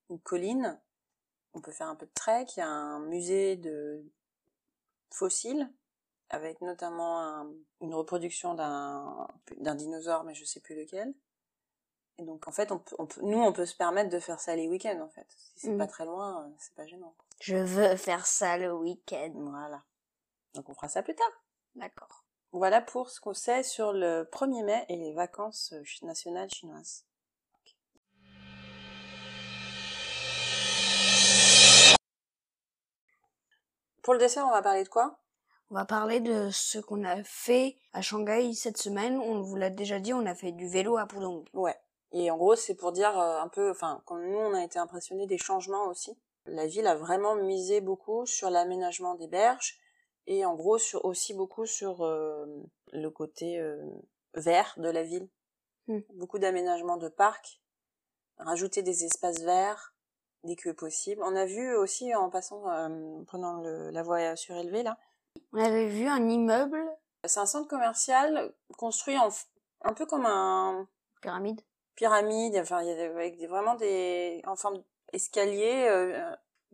une 0.10 0.20
colline. 0.20 0.80
On 1.54 1.62
peut 1.62 1.72
faire 1.72 1.88
un 1.88 1.96
peu 1.96 2.06
de 2.06 2.12
trek. 2.14 2.46
Il 2.56 2.60
y 2.60 2.64
a 2.64 2.68
un 2.70 3.00
musée 3.00 3.56
de 3.58 4.04
fossiles, 5.10 5.70
avec 6.30 6.62
notamment 6.62 7.20
un- 7.22 7.52
une 7.82 7.94
reproduction 7.94 8.54
d'un 8.54 9.76
dinosaure, 9.76 10.24
mais 10.24 10.34
je 10.36 10.46
sais 10.46 10.60
plus 10.60 10.76
lequel. 10.76 11.14
Et 12.18 12.24
donc 12.24 12.48
en 12.48 12.52
fait, 12.52 12.72
on 12.72 12.78
peut, 12.80 12.96
on 13.00 13.08
peut- 13.08 13.22
nous, 13.24 13.40
on 13.42 13.52
peut 13.52 13.66
se 13.66 13.76
permettre 13.76 14.10
de 14.10 14.20
faire 14.20 14.40
ça 14.40 14.56
les 14.56 14.68
week-ends 14.68 15.02
en 15.02 15.10
fait. 15.10 15.26
Si 15.56 15.68
c'est 15.68 15.72
Mm. 15.72 15.78
pas 15.80 15.88
très 15.88 16.06
loin, 16.06 16.46
euh, 16.46 16.50
c'est 16.60 16.76
pas 16.76 16.86
gênant. 16.86 17.16
Je 17.40 17.56
veux 17.58 17.96
faire 17.96 18.26
ça 18.28 18.58
le 18.58 18.72
week-end. 18.74 19.32
Voilà. 19.36 19.84
Donc 20.54 20.70
on 20.70 20.74
fera 20.76 20.88
ça 20.90 21.02
plus 21.02 21.16
tard. 21.16 21.32
D'accord. 21.76 22.24
Voilà 22.52 22.82
pour 22.82 23.10
ce 23.10 23.20
qu'on 23.20 23.34
sait 23.34 23.64
sur 23.64 23.92
le 23.94 24.24
1er 24.32 24.62
mai 24.64 24.86
et 24.90 24.98
les 24.98 25.14
vacances 25.14 25.74
euh, 25.74 25.84
nationales 26.06 26.50
chinoises. 26.52 27.06
Pour 34.02 34.14
le 34.14 34.20
dessert, 34.20 34.46
on 34.48 34.52
va 34.52 34.62
parler 34.62 34.84
de 34.84 34.90
quoi? 34.90 35.20
On 35.70 35.76
va 35.76 35.86
parler 35.86 36.20
de 36.20 36.50
ce 36.52 36.80
qu'on 36.80 37.04
a 37.06 37.24
fait 37.24 37.78
à 37.94 38.02
Shanghai 38.02 38.54
cette 38.54 38.78
semaine. 38.78 39.20
On 39.20 39.42
vous 39.42 39.56
l'a 39.56 39.70
déjà 39.70 40.00
dit, 40.00 40.14
on 40.14 40.26
a 40.26 40.36
fait 40.36 40.52
du 40.52 40.68
vélo 40.68 40.98
à 40.98 41.06
Pudong. 41.06 41.48
Ouais. 41.54 41.78
Et 42.12 42.30
en 42.30 42.38
gros, 42.38 42.56
c'est 42.56 42.76
pour 42.76 42.92
dire 42.92 43.18
euh, 43.18 43.40
un 43.40 43.48
peu, 43.48 43.70
enfin, 43.72 44.02
comme 44.06 44.28
nous, 44.28 44.38
on 44.38 44.54
a 44.54 44.64
été 44.64 44.80
impressionnés 44.80 45.28
des 45.28 45.38
changements 45.38 45.88
aussi. 45.88 46.18
La 46.46 46.66
ville 46.66 46.88
a 46.88 46.96
vraiment 46.96 47.36
misé 47.36 47.80
beaucoup 47.80 48.26
sur 48.26 48.50
l'aménagement 48.50 49.16
des 49.16 49.28
berges 49.28 49.80
et 50.28 50.46
en 50.46 50.56
gros 50.56 50.78
sur 50.78 51.06
aussi 51.06 51.34
beaucoup 51.34 51.66
sur 51.66 52.04
euh, 52.04 52.46
le 52.92 53.10
côté 53.10 53.60
euh, 53.60 53.82
vert 54.34 54.74
de 54.78 54.90
la 54.90 55.04
ville. 55.04 55.30
Hmm. 55.88 56.00
Beaucoup 56.16 56.40
d'aménagements 56.40 56.98
de 56.98 57.08
parcs, 57.08 57.62
rajouter 58.38 58.82
des 58.82 59.06
espaces 59.06 59.42
verts 59.42 59.91
dès 60.44 60.56
que 60.56 60.70
possible. 60.70 61.22
On 61.24 61.36
a 61.36 61.46
vu 61.46 61.76
aussi 61.76 62.14
en 62.16 62.30
passant, 62.30 62.70
euh, 62.70 63.24
prenant 63.28 63.62
le- 63.62 63.90
la 63.92 64.04
voie 64.04 64.36
surélevée 64.36 64.84
là, 64.84 64.98
On 65.54 65.64
avait 65.64 65.88
vu 65.88 66.08
un 66.08 66.28
immeuble, 66.28 66.82
c'est 67.26 67.40
un 67.40 67.46
centre 67.46 67.68
commercial 67.70 68.54
construit 68.78 69.18
en, 69.18 69.30
un 69.84 69.94
peu 69.94 70.06
comme 70.06 70.26
un 70.26 70.88
pyramide. 71.22 71.62
pyramide, 71.96 72.58
enfin 72.58 72.82
il 72.82 72.88
y 72.88 72.92
a 72.92 73.06
avec 73.06 73.38
des, 73.38 73.48
vraiment 73.48 73.76
des 73.76 74.42
en 74.46 74.56
forme 74.56 74.82
d'escalier, 75.14 75.86
euh, 75.88 76.14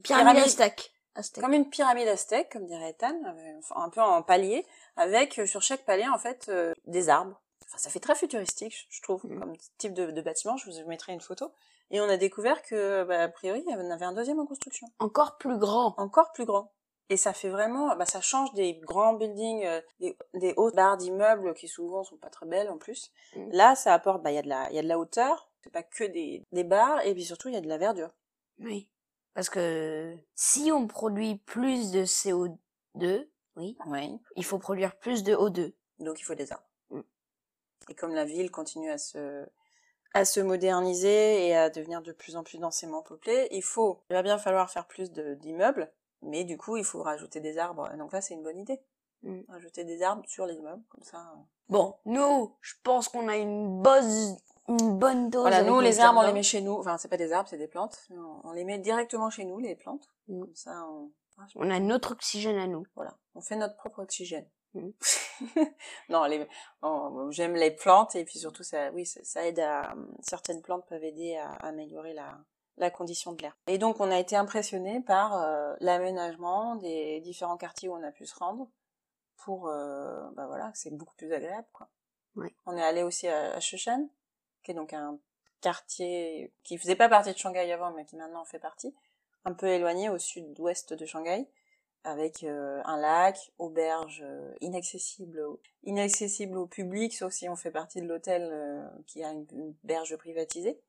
Pyramide, 0.04 0.26
Pyramide. 0.34 0.44
aztèque. 0.44 0.94
Aztèque. 1.16 1.44
comme 1.44 1.54
une 1.54 1.70
pyramide 1.70 2.08
aztèque, 2.08 2.52
comme 2.52 2.66
dirait 2.68 2.92
Ethan, 2.92 3.20
euh, 3.26 3.60
un 3.76 3.90
peu 3.90 4.02
en 4.02 4.22
palier, 4.22 4.66
avec 4.96 5.40
euh, 5.40 5.46
sur 5.48 5.62
chaque 5.64 5.84
palier 5.86 6.08
en 6.08 6.20
fait 6.20 6.48
euh, 6.50 6.74
des 6.86 7.10
arbres. 7.10 7.42
Enfin, 7.66 7.80
ça 7.80 7.90
fait 7.90 8.00
très 8.00 8.14
futuristique, 8.16 8.88
je- 8.90 9.02
trouve, 9.02 9.26
Mhm. 9.26 9.40
comme 9.40 9.54
type 9.80 9.94
de, 9.94 10.12
de 10.12 10.22
bâtiment. 10.22 10.56
Je 10.58 10.70
vous 10.72 10.88
mettrai 10.88 11.14
une 11.14 11.22
photo. 11.22 11.52
Et 11.92 12.02
on 12.02 12.10
a 12.10 12.18
découvert 12.18 12.62
que, 12.64 13.04
bah, 13.06 13.24
a 13.24 13.28
priori, 13.30 13.64
il 13.66 13.72
y 13.72 13.76
en 13.76 13.90
avait 13.92 14.06
un 14.06 14.12
deuxième 14.14 14.40
en 14.40 14.46
construction, 14.46 14.88
Encore 15.00 15.38
plus 15.38 15.58
grand. 15.58 15.94
encore 15.98 16.32
plus 16.34 16.46
grand. 16.46 16.74
Et 17.10 17.16
ça 17.16 17.32
fait 17.32 17.48
vraiment, 17.50 17.96
bah, 17.96 18.06
ça 18.06 18.20
change 18.20 18.54
des 18.54 18.74
grands 18.80 19.14
buildings, 19.14 19.66
euh, 19.66 19.80
des, 20.02 20.18
des 20.34 20.54
hautes 20.58 20.76
barres 20.76 20.98
d'immeubles 20.98 21.54
qui 21.54 21.70
souvent 21.70 22.04
sont 22.04 22.18
pas 22.18 22.30
très 22.30 22.46
belles 22.46 22.70
en 22.70 22.78
plus. 22.78 23.12
Mhm. 23.36 23.52
Là, 23.54 23.76
ça 23.76 23.94
apporte, 23.94 24.22
bah, 24.22 24.32
il 24.32 24.36
y 24.36 24.40
a 24.40 24.42
de 24.42 24.50
la, 24.50 24.70
il 24.70 24.76
y 24.76 24.80
a 24.80 24.84
de 24.84 24.88
la 24.90 25.00
hauteur. 25.00 25.50
C'est 25.64 25.70
pas 25.72 25.84
que 25.84 26.04
des, 26.04 26.44
des 26.52 26.64
barres, 26.66 27.06
et 27.06 27.14
puis 27.14 27.24
surtout, 27.24 27.48
il 27.48 27.54
y 27.54 27.58
a 27.58 27.62
de 27.62 27.68
la 27.70 27.78
verdure. 27.78 28.12
Oui. 28.60 28.90
Parce 29.34 29.50
que 29.50 30.16
si 30.36 30.72
on 30.74 30.88
produit 30.88 31.38
plus 31.46 31.92
de 31.92 32.04
CO2, 32.04 33.30
oui, 33.56 33.78
Oui. 33.88 34.20
il 34.36 34.44
faut 34.46 34.58
produire 34.60 34.98
plus 34.98 35.24
de 35.24 35.34
O2. 35.34 35.74
Donc 36.00 36.20
il 36.20 36.24
faut 36.24 36.36
des 36.36 36.52
arbres. 36.52 36.68
Mm. 36.90 37.02
Et 37.90 37.96
comme 37.96 38.14
la 38.14 38.26
ville 38.26 38.52
continue 38.52 38.90
à 38.92 38.98
se 38.98 39.46
à 40.14 40.26
se 40.26 40.40
moderniser 40.40 41.48
et 41.48 41.56
à 41.56 41.70
devenir 41.70 42.02
de 42.02 42.12
plus 42.12 42.36
en 42.36 42.44
plus 42.44 42.58
densément 42.60 43.02
peuplée, 43.02 43.48
il 43.52 43.64
faut 43.64 44.00
il 44.10 44.14
va 44.14 44.24
bien 44.24 44.38
falloir 44.38 44.70
faire 44.70 44.86
plus 44.88 45.12
d'immeubles, 45.12 45.92
mais 46.22 46.44
du 46.44 46.58
coup 46.58 46.78
il 46.78 46.84
faut 46.84 47.02
rajouter 47.04 47.40
des 47.40 47.58
arbres. 47.58 47.90
Et 47.94 47.98
donc 47.98 48.12
là 48.14 48.22
c'est 48.22 48.34
une 48.34 48.44
bonne 48.44 48.60
idée. 48.60 48.80
Mm. 49.24 49.42
Rajouter 49.50 49.84
des 49.84 50.04
arbres 50.04 50.24
sur 50.28 50.46
les 50.46 50.56
immeubles 50.56 50.84
comme 50.90 51.04
ça. 51.04 51.18
euh. 51.18 51.40
Bon, 51.70 51.96
nous, 52.06 52.56
je 52.62 52.76
pense 52.84 53.10
qu'on 53.10 53.28
a 53.28 53.36
une 53.36 53.82
bonne, 53.82 54.38
une 54.70 54.98
bonne 54.98 55.30
dose. 55.30 55.42
Voilà, 55.42 55.64
nous 55.64 55.80
les 55.80 56.00
arbres 56.00 56.22
on 56.24 56.28
les 56.28 56.34
met 56.34 56.44
chez 56.44 56.62
nous. 56.62 56.74
Enfin 56.74 56.98
c'est 56.98 57.08
pas 57.08 57.18
des 57.18 57.34
arbres, 57.34 57.50
c'est 57.50 57.58
des 57.58 57.68
plantes. 57.68 58.08
On 58.12 58.42
on 58.44 58.52
les 58.52 58.64
met 58.64 58.78
directement 58.80 59.30
chez 59.30 59.44
nous 59.46 59.60
les 59.60 59.76
plantes. 59.76 60.08
Mm. 60.28 60.42
Comme 60.42 60.56
ça 60.56 60.86
on 60.90 61.12
On 61.56 61.70
a 61.70 61.80
notre 61.80 62.12
oxygène 62.14 62.58
à 62.58 62.68
nous. 62.68 62.86
Voilà, 62.96 63.18
on 63.36 63.42
fait 63.42 63.56
notre 63.56 63.76
propre 63.76 64.00
oxygène. 64.00 64.48
Non, 66.10 66.26
les, 66.26 66.48
oh, 66.82 67.28
j'aime 67.32 67.56
les 67.56 67.72
plantes 67.72 68.16
et 68.16 68.26
puis 68.26 68.40
surtout 68.40 68.64
ça, 68.64 68.92
oui, 68.92 69.06
ça, 69.06 69.20
ça 69.24 69.46
aide 69.46 69.60
à 69.60 69.96
certaines 70.22 70.62
plantes 70.62 70.86
peuvent 70.88 71.04
aider 71.04 71.36
à, 71.38 71.52
améliorer 71.54 72.14
la, 72.14 72.40
la 72.78 72.90
condition 72.90 73.34
de 73.34 73.42
l'air. 73.42 73.58
Et 73.68 73.78
donc 73.78 74.00
on 74.00 74.12
a 74.12 74.20
été 74.20 74.36
impressionné 74.36 75.02
par 75.02 75.42
euh, 75.42 75.76
l'aménagement 75.80 76.76
des 76.76 77.20
différents 77.22 77.58
quartiers 77.58 77.90
où 77.90 77.94
on 77.94 78.04
a 78.04 78.12
pu 78.12 78.26
se 78.26 78.36
rendre 78.36 78.68
pour, 79.38 79.68
euh, 79.68 80.28
bah 80.32 80.48
voilà, 80.48 80.72
c'est 80.74 80.92
beaucoup 80.92 81.16
plus 81.16 81.32
agréable 81.34 81.68
quoi. 81.74 81.90
Oui. 82.36 82.54
On 82.66 82.78
est 82.78 82.84
allé 82.84 83.04
aussi 83.04 83.28
à, 83.28 83.54
à 83.54 83.60
Shushan, 83.60 84.10
qui 84.64 84.72
est 84.72 84.76
donc 84.76 84.94
un 84.94 85.20
quartier 85.62 86.54
qui 86.64 86.78
faisait 86.78 86.96
pas 86.96 87.10
partie 87.10 87.34
de 87.34 87.38
Shanghai 87.38 87.72
avant, 87.72 87.92
mais 87.92 88.06
qui 88.06 88.16
maintenant 88.16 88.42
en 88.42 88.46
fait 88.46 88.60
partie, 88.60 88.96
un 89.46 89.54
peu 89.54 89.68
éloigné 89.68 90.10
au 90.10 90.20
sud-ouest 90.20 90.94
de 90.94 91.06
Shanghai 91.06 91.48
avec 92.08 92.46
euh, 92.46 92.82
un 92.86 92.96
lac, 92.98 93.52
auberge 93.58 94.24
euh, 94.26 94.56
inaccessible, 94.62 95.42
au- 95.42 95.60
inaccessible 95.84 96.58
au 96.58 96.66
public, 96.66 97.14
sauf 97.14 97.34
si 97.34 97.50
on 97.50 97.58
fait 97.58 97.70
partie 97.70 98.02
de 98.02 98.08
l'hôtel 98.08 98.48
euh, 98.50 98.88
qui 99.08 99.26
a 99.26 99.32
une, 99.34 99.46
une 99.52 99.76
berge 99.84 100.16
privatisée. 100.16 100.80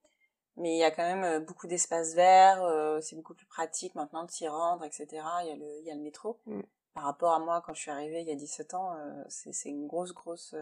Mais 0.57 0.75
il 0.75 0.79
y 0.79 0.85
a 0.85 0.93
quand 0.93 1.03
même 1.03 1.45
beaucoup 1.45 1.67
d'espaces 1.67 2.15
verts, 2.15 2.65
c'est 3.01 3.15
beaucoup 3.15 3.35
plus 3.35 3.47
pratique 3.47 3.95
maintenant 3.95 4.25
de 4.25 4.31
s'y 4.31 4.49
rendre, 4.49 4.85
etc. 4.85 5.07
Il 5.43 5.49
y 5.49 5.53
a 5.53 5.57
le, 5.57 5.79
il 5.81 5.87
y 5.87 5.91
a 5.91 5.95
le 5.95 6.01
métro. 6.01 6.41
Mm. 6.47 6.63
Par 6.95 7.05
rapport 7.05 7.33
à 7.33 7.39
moi, 7.39 7.63
quand 7.65 7.75
je 7.75 7.81
suis 7.81 7.93
arrivée 7.93 8.23
il 8.23 8.29
y 8.29 8.33
a 8.33 8.35
17 8.35 8.75
ans, 8.75 8.97
c'est 9.29 9.53
c'est 9.53 9.69
une 9.69 9.87
grosse, 9.87 10.13
grosse 10.13 10.57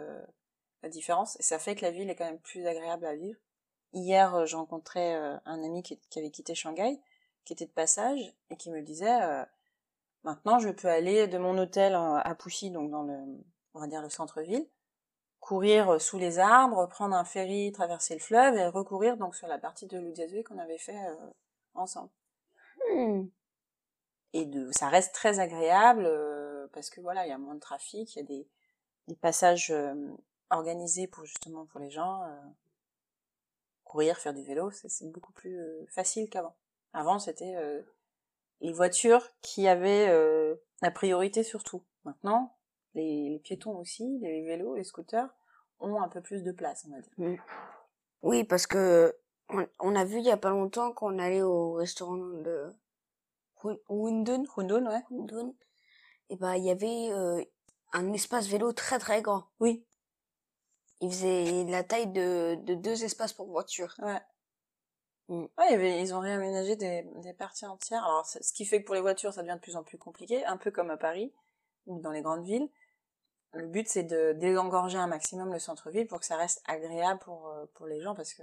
différence. 0.85 1.41
Et 1.41 1.43
ça 1.43 1.59
fait 1.59 1.75
que 1.77 1.81
la 1.83 1.93
ville 1.93 2.11
est 2.11 2.15
quand 2.15 2.27
même 2.27 2.41
plus 2.41 2.67
agréable 2.67 3.07
à 3.07 3.15
vivre. 3.15 3.41
Hier, 3.95 4.45
j'ai 4.45 4.57
rencontré 4.57 5.15
un 5.15 5.65
ami 5.65 5.83
qui, 5.83 5.99
qui 6.11 6.19
avait 6.19 6.31
quitté 6.31 6.55
Shanghai, 6.55 7.01
qui 7.47 7.55
était 7.55 7.65
de 7.65 7.71
passage, 7.71 8.21
et 8.51 8.57
qui 8.57 8.71
me 8.71 8.83
disait... 8.83 9.47
euh, 10.27 10.31
Maintenant, 10.31 10.59
je 10.59 10.71
peux 10.71 10.89
aller 10.89 11.29
de 11.29 11.39
mon 11.39 11.57
hôtel 11.59 11.95
à 11.95 12.35
Pouchy, 12.35 12.71
donc 12.71 12.91
dans 12.91 13.03
le, 13.03 13.19
on 13.75 13.81
va 13.81 13.87
dire 13.87 14.03
le 14.03 14.11
centre-ville, 14.11 14.67
courir 15.41 16.01
sous 16.01 16.19
les 16.19 16.39
arbres, 16.39 16.87
prendre 16.89 17.15
un 17.15 17.25
ferry, 17.25 17.71
traverser 17.73 18.15
le 18.15 18.21
fleuve 18.21 18.57
et 18.57 18.67
recourir 18.67 19.17
donc 19.17 19.37
sur 19.37 19.47
la 19.47 19.59
partie 19.59 19.87
de 19.87 19.99
Lujiazui 19.99 20.43
qu'on 20.43 20.59
avait 20.59 20.79
fait 20.79 20.99
euh, 21.07 21.31
ensemble. 21.75 22.11
Hmm. 22.93 23.27
Et 24.33 24.45
de, 24.45 24.71
ça 24.73 24.89
reste 24.89 25.15
très 25.15 25.39
agréable 25.39 26.05
euh, 26.05 26.67
parce 26.73 26.91
que 26.91 27.01
voilà, 27.01 27.27
il 27.27 27.29
y 27.29 27.33
a 27.33 27.39
moins 27.39 27.55
de 27.55 27.61
trafic, 27.61 28.15
il 28.15 28.19
y 28.19 28.23
a 28.23 28.25
des, 28.25 28.49
des 29.07 29.15
passages 29.15 29.71
euh, 29.71 29.95
organisés 30.51 31.07
pour 31.07 31.25
justement 31.25 31.65
pour 31.67 31.81
les 31.81 31.91
gens 31.91 32.25
euh, 32.25 32.41
courir, 33.85 34.19
faire 34.19 34.35
du 34.35 34.43
vélo, 34.43 34.71
c'est 34.73 35.11
beaucoup 35.11 35.33
plus 35.33 35.59
euh, 35.59 35.87
facile 35.89 36.29
qu'avant. 36.29 36.57
Avant, 36.93 37.19
c'était 37.19 37.55
euh, 37.57 37.83
les 38.61 38.73
voitures 38.73 39.29
qui 39.43 39.69
avaient 39.69 40.09
euh, 40.09 40.55
la 40.83 40.91
priorité 40.91 41.43
sur 41.43 41.63
tout. 41.65 41.83
Maintenant, 42.05 42.57
les, 42.95 43.31
les 43.31 43.39
piétons 43.39 43.77
aussi, 43.79 44.19
les 44.21 44.43
vélos, 44.45 44.75
les 44.77 44.85
scooters 44.85 45.29
ont 45.81 46.01
un 46.01 46.09
peu 46.09 46.21
plus 46.21 46.43
de 46.43 46.53
place, 46.53 46.87
on 46.89 46.95
va 46.95 47.01
dire. 47.01 47.43
Oui, 48.23 48.45
parce 48.45 48.67
que 48.67 49.17
on, 49.51 49.67
on 49.81 49.95
a 49.97 50.05
vu 50.05 50.19
il 50.19 50.25
y 50.25 50.31
a 50.31 50.37
pas 50.37 50.51
longtemps 50.51 50.93
qu'on 50.93 51.19
allait 51.19 51.43
au 51.43 51.75
restaurant 51.75 52.17
de 52.17 52.73
Hu- 53.65 53.79
Wundun, 53.89 54.45
Hundun, 54.57 54.87
ouais. 54.87 55.03
Wundun, 55.11 55.53
et 56.31 56.37
ben 56.37 56.55
il 56.55 56.65
y 56.65 56.71
avait 56.71 57.13
euh, 57.13 57.43
un 57.93 58.13
espace 58.13 58.47
vélo 58.49 58.73
très 58.73 58.99
très 58.99 59.23
grand. 59.23 59.45
Oui, 59.61 59.85
Il 61.01 61.11
faisait 61.11 61.65
la 61.65 61.85
taille 61.85 62.09
de, 62.09 62.57
de 62.57 62.75
deux 62.75 63.05
espaces 63.05 63.33
pour 63.33 63.47
voiture. 63.49 63.95
ouais. 64.01 64.21
Mm. 65.29 65.47
Ouais, 65.59 66.01
ils 66.01 66.15
ont 66.15 66.21
réaménagé 66.21 66.77
des, 66.77 67.05
des 67.17 67.33
parties 67.33 67.67
entières. 67.67 68.05
Alors, 68.05 68.27
ce 68.27 68.53
qui 68.53 68.65
fait 68.65 68.81
que 68.81 68.87
pour 68.87 68.95
les 68.95 69.01
voitures, 69.01 69.33
ça 69.33 69.43
devient 69.43 69.57
de 69.57 69.61
plus 69.61 69.77
en 69.77 69.83
plus 69.83 69.99
compliqué, 69.99 70.45
un 70.45 70.57
peu 70.57 70.71
comme 70.71 70.91
à 70.91 70.97
Paris 70.97 71.33
ou 71.87 72.01
dans 72.01 72.13
les 72.13 72.23
grandes 72.23 72.45
villes. 72.45 72.69
Le 73.53 73.67
but, 73.67 73.89
c'est 73.89 74.05
de 74.05 74.33
désengorger 74.35 74.99
un 74.99 75.07
maximum 75.07 75.53
le 75.53 75.59
centre-ville 75.59 76.07
pour 76.07 76.21
que 76.21 76.27
ça 76.27 76.37
reste 76.37 76.63
agréable 76.67 77.21
pour, 77.21 77.49
euh, 77.49 77.65
pour 77.75 77.87
les 77.87 78.01
gens, 78.01 78.15
parce 78.15 78.35
que 78.35 78.43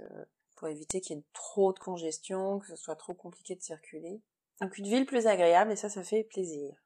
pour 0.56 0.68
éviter 0.68 1.00
qu'il 1.00 1.16
y 1.16 1.20
ait 1.20 1.24
trop 1.32 1.72
de 1.72 1.78
congestion, 1.78 2.58
que 2.58 2.66
ce 2.66 2.76
soit 2.76 2.96
trop 2.96 3.14
compliqué 3.14 3.54
de 3.54 3.62
circuler. 3.62 4.20
Donc 4.60 4.76
une 4.78 4.86
ville 4.86 5.06
plus 5.06 5.26
agréable, 5.26 5.72
et 5.72 5.76
ça, 5.76 5.88
ça 5.88 6.02
fait 6.02 6.24
plaisir. 6.24 6.83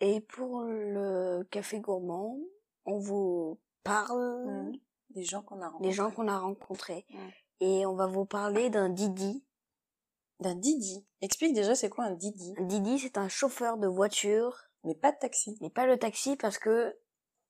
Et 0.00 0.20
pour 0.20 0.62
le 0.62 1.42
café 1.50 1.80
gourmand, 1.80 2.38
on 2.86 2.98
vous 2.98 3.58
parle 3.84 4.44
Mhm. 4.46 4.78
Des 5.10 5.24
gens 5.24 5.42
qu'on 5.42 5.60
a 5.60 5.66
rencontrés. 5.68 5.88
des 5.88 5.92
gens 5.92 6.10
qu'on 6.12 6.28
a 6.28 6.38
rencontrés. 6.38 7.04
Mm. 7.10 7.16
Et 7.62 7.84
on 7.86 7.94
va 7.94 8.06
vous 8.06 8.24
parler 8.24 8.70
d'un 8.70 8.88
Didi. 8.88 9.44
D'un 10.38 10.54
Didi. 10.54 11.04
Explique 11.20 11.52
déjà 11.52 11.74
c'est 11.74 11.90
quoi 11.90 12.04
un 12.04 12.12
Didi? 12.14 12.54
Un 12.58 12.64
Didi, 12.64 12.98
c'est 13.00 13.18
un 13.18 13.28
chauffeur 13.28 13.76
de 13.76 13.88
voiture, 13.88 14.56
Mais 14.84 14.94
pas 14.94 15.10
de 15.12 15.18
taxi. 15.18 15.58
mais 15.60 15.68
pas 15.68 15.84
le 15.86 15.98
taxi 15.98 16.36
parce 16.36 16.58
que, 16.58 16.96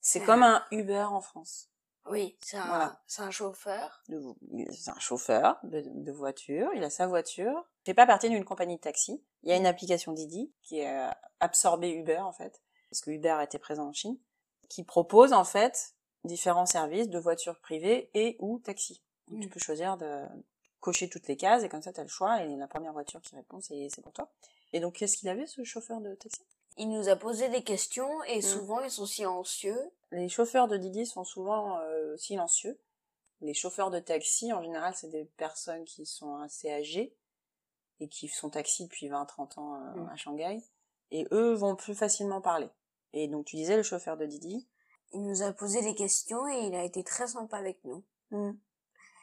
C'est 0.00 0.25
comme 0.25 0.42
un 0.42 0.64
Uber 0.73 1.02
en 1.11 1.21
France. 1.21 1.69
Oui, 2.07 2.37
c'est 2.40 2.57
un, 2.57 2.66
Voilà. 2.66 3.02
c'est 3.07 3.23
un 3.23 3.30
chauffeur. 3.30 4.02
c'est 4.71 4.90
un 4.90 4.99
chauffeur 4.99 5.59
de, 5.64 5.83
de 5.87 6.12
voiture, 6.12 6.71
il 6.75 6.83
a 6.85 6.90
sa 6.90 7.07
voiture. 7.07 7.64
Il 7.85 7.90
fait 7.90 7.95
pas 7.95 8.07
partie 8.07 8.28
d'une 8.28 8.45
compagnie 8.45 8.76
de 8.76 8.80
taxi. 8.80 9.23
Il 9.42 9.49
y 9.49 9.52
a 9.52 9.57
une 9.57 9.66
application 9.66 10.12
Didi 10.12 10.52
qui 10.62 10.83
a 10.85 11.16
absorbé 11.40 11.90
Uber 11.90 12.19
en 12.19 12.33
fait, 12.33 12.61
parce 12.90 13.00
que 13.00 13.11
Uber 13.11 13.38
était 13.42 13.59
présent 13.59 13.88
en 13.88 13.92
Chine, 13.92 14.19
qui 14.69 14.85
propose 14.85 15.33
en 15.33 15.45
fait 15.45 15.95
différents 16.25 16.66
services 16.66 17.09
de 17.09 17.19
voitures 17.19 17.59
privées 17.61 18.11
et 18.14 18.37
ou 18.40 18.59
taxi. 18.59 19.02
Donc, 19.28 19.38
Mm. 19.38 19.42
Tu 19.42 19.49
peux 19.49 19.61
choisir 19.61 19.97
de 19.97 20.25
cocher 20.80 21.09
toutes 21.09 21.28
les 21.28 21.37
cases 21.37 21.62
et 21.62 21.69
comme 21.69 21.83
ça 21.83 21.92
tu 21.92 22.00
as 22.00 22.02
le 22.02 22.09
choix 22.09 22.42
et 22.42 22.57
la 22.57 22.66
première 22.66 22.92
voiture 22.92 23.21
qui 23.21 23.37
répond 23.37 23.61
c'est 23.61 24.02
pour 24.02 24.12
toi. 24.12 24.28
Et 24.73 24.80
donc 24.80 24.95
qu'est-ce 24.95 25.16
qu'il 25.16 25.28
avait 25.28 25.47
ce 25.47 25.62
chauffeur 25.62 26.00
de 26.00 26.14
taxi? 26.14 26.40
Il 26.82 26.88
nous 26.88 27.08
a 27.10 27.16
posé 27.16 27.49
des 27.50 27.62
questions 27.62 28.22
et 28.25 28.38
Mm. 28.38 28.42
souvent 28.42 28.80
ils 28.80 28.90
sont 28.90 29.04
silencieux. 29.06 29.78
Les 30.12 30.28
chauffeurs 30.30 30.66
de 30.66 30.76
Didi 30.78 31.04
sont 31.04 31.25
souvent 31.25 31.78
euh, 31.80 32.16
silencieux. 32.16 32.78
Les 33.42 33.52
chauffeurs 33.54 33.90
de 33.90 33.99
taxi, 34.00 34.52
en 34.52 34.62
général, 34.62 34.94
c'est 34.96 35.11
des 35.11 35.24
personnes 35.37 35.85
qui 35.85 36.07
sont 36.07 36.37
assez 36.37 36.70
âgées 36.72 37.14
et 38.00 38.09
qui 38.09 38.28
sont 38.28 38.48
taxis 38.50 38.85
depuis 38.85 39.09
20-30 39.09 39.59
ans 39.59 39.74
euh, 39.74 40.00
Mm. 40.00 40.09
à 40.11 40.16
Shanghai. 40.16 40.62
Et 41.11 41.26
eux 41.33 41.52
vont 41.52 41.76
plus 41.76 41.94
facilement 41.94 42.40
parler. 42.40 42.68
Et 43.12 43.28
donc, 43.28 43.44
tu 43.46 43.57
disais, 43.57 43.76
le 43.76 43.83
chauffeur 43.83 44.16
de 44.16 44.24
Didi? 44.26 44.66
Il 45.12 45.22
nous 45.22 45.42
a 45.42 45.52
posé 45.52 45.83
des 45.83 45.94
questions 45.94 46.46
et 46.48 46.66
il 46.66 46.74
a 46.74 46.85
été 46.85 47.02
très 47.05 47.26
sympa 47.26 47.59
avec 47.59 47.85
nous. 47.85 48.02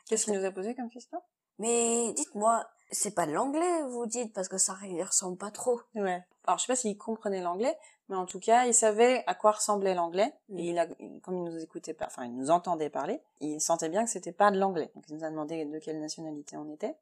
Qu'est-ce 0.08 0.26
qu'il 0.26 0.34
nous 0.34 0.46
a 0.46 0.52
posé 0.52 0.76
comme 0.76 0.90
question? 0.90 1.22
Mais 1.60 2.14
dites-moi, 2.14 2.68
c'est 2.92 3.14
pas 3.14 3.26
de 3.26 3.32
l'anglais, 3.32 3.84
vous 3.90 4.06
dites, 4.06 4.34
parce 4.34 4.48
que 4.48 4.58
ça 4.58 4.78
ressemble 5.06 5.38
pas 5.38 5.52
trop. 5.52 5.82
Ouais. 5.96 6.24
Alors, 6.46 6.58
je 6.58 6.66
sais 6.66 6.72
pas 6.72 6.76
s'il 6.76 6.98
comprenait 6.98 7.42
l'anglais, 7.42 7.78
mais 8.10 8.16
en 8.16 8.26
tout 8.26 8.40
cas, 8.40 8.66
il 8.66 8.74
savait 8.74 9.24
à 9.28 9.36
quoi 9.36 9.52
ressemblait 9.52 9.94
l'anglais. 9.94 10.34
Mm. 10.50 10.60
Et 10.60 10.70
il 10.70 10.80
a, 10.80 10.88
comme 11.22 11.38
il 11.38 11.44
nous 11.44 11.64
écoutait 11.64 11.94
pas, 11.94 12.06
enfin, 12.06 12.26
il 12.26 12.36
nous 12.36 12.50
entendait 12.50 12.90
parler, 12.90 13.22
il 13.42 13.60
sentait 13.60 13.90
bien 13.90 14.06
que 14.06 14.10
c'était 14.10 14.32
pas 14.32 14.52
de 14.52 14.60
l'anglais. 14.60 14.92
Donc, 14.96 15.04
il 15.10 15.16
nous 15.16 15.24
a 15.24 15.30
demandé 15.30 15.66
de 15.66 15.80
quelle 15.80 16.00
nationalité 16.00 16.56
on 16.58 16.72
était. 16.72 16.96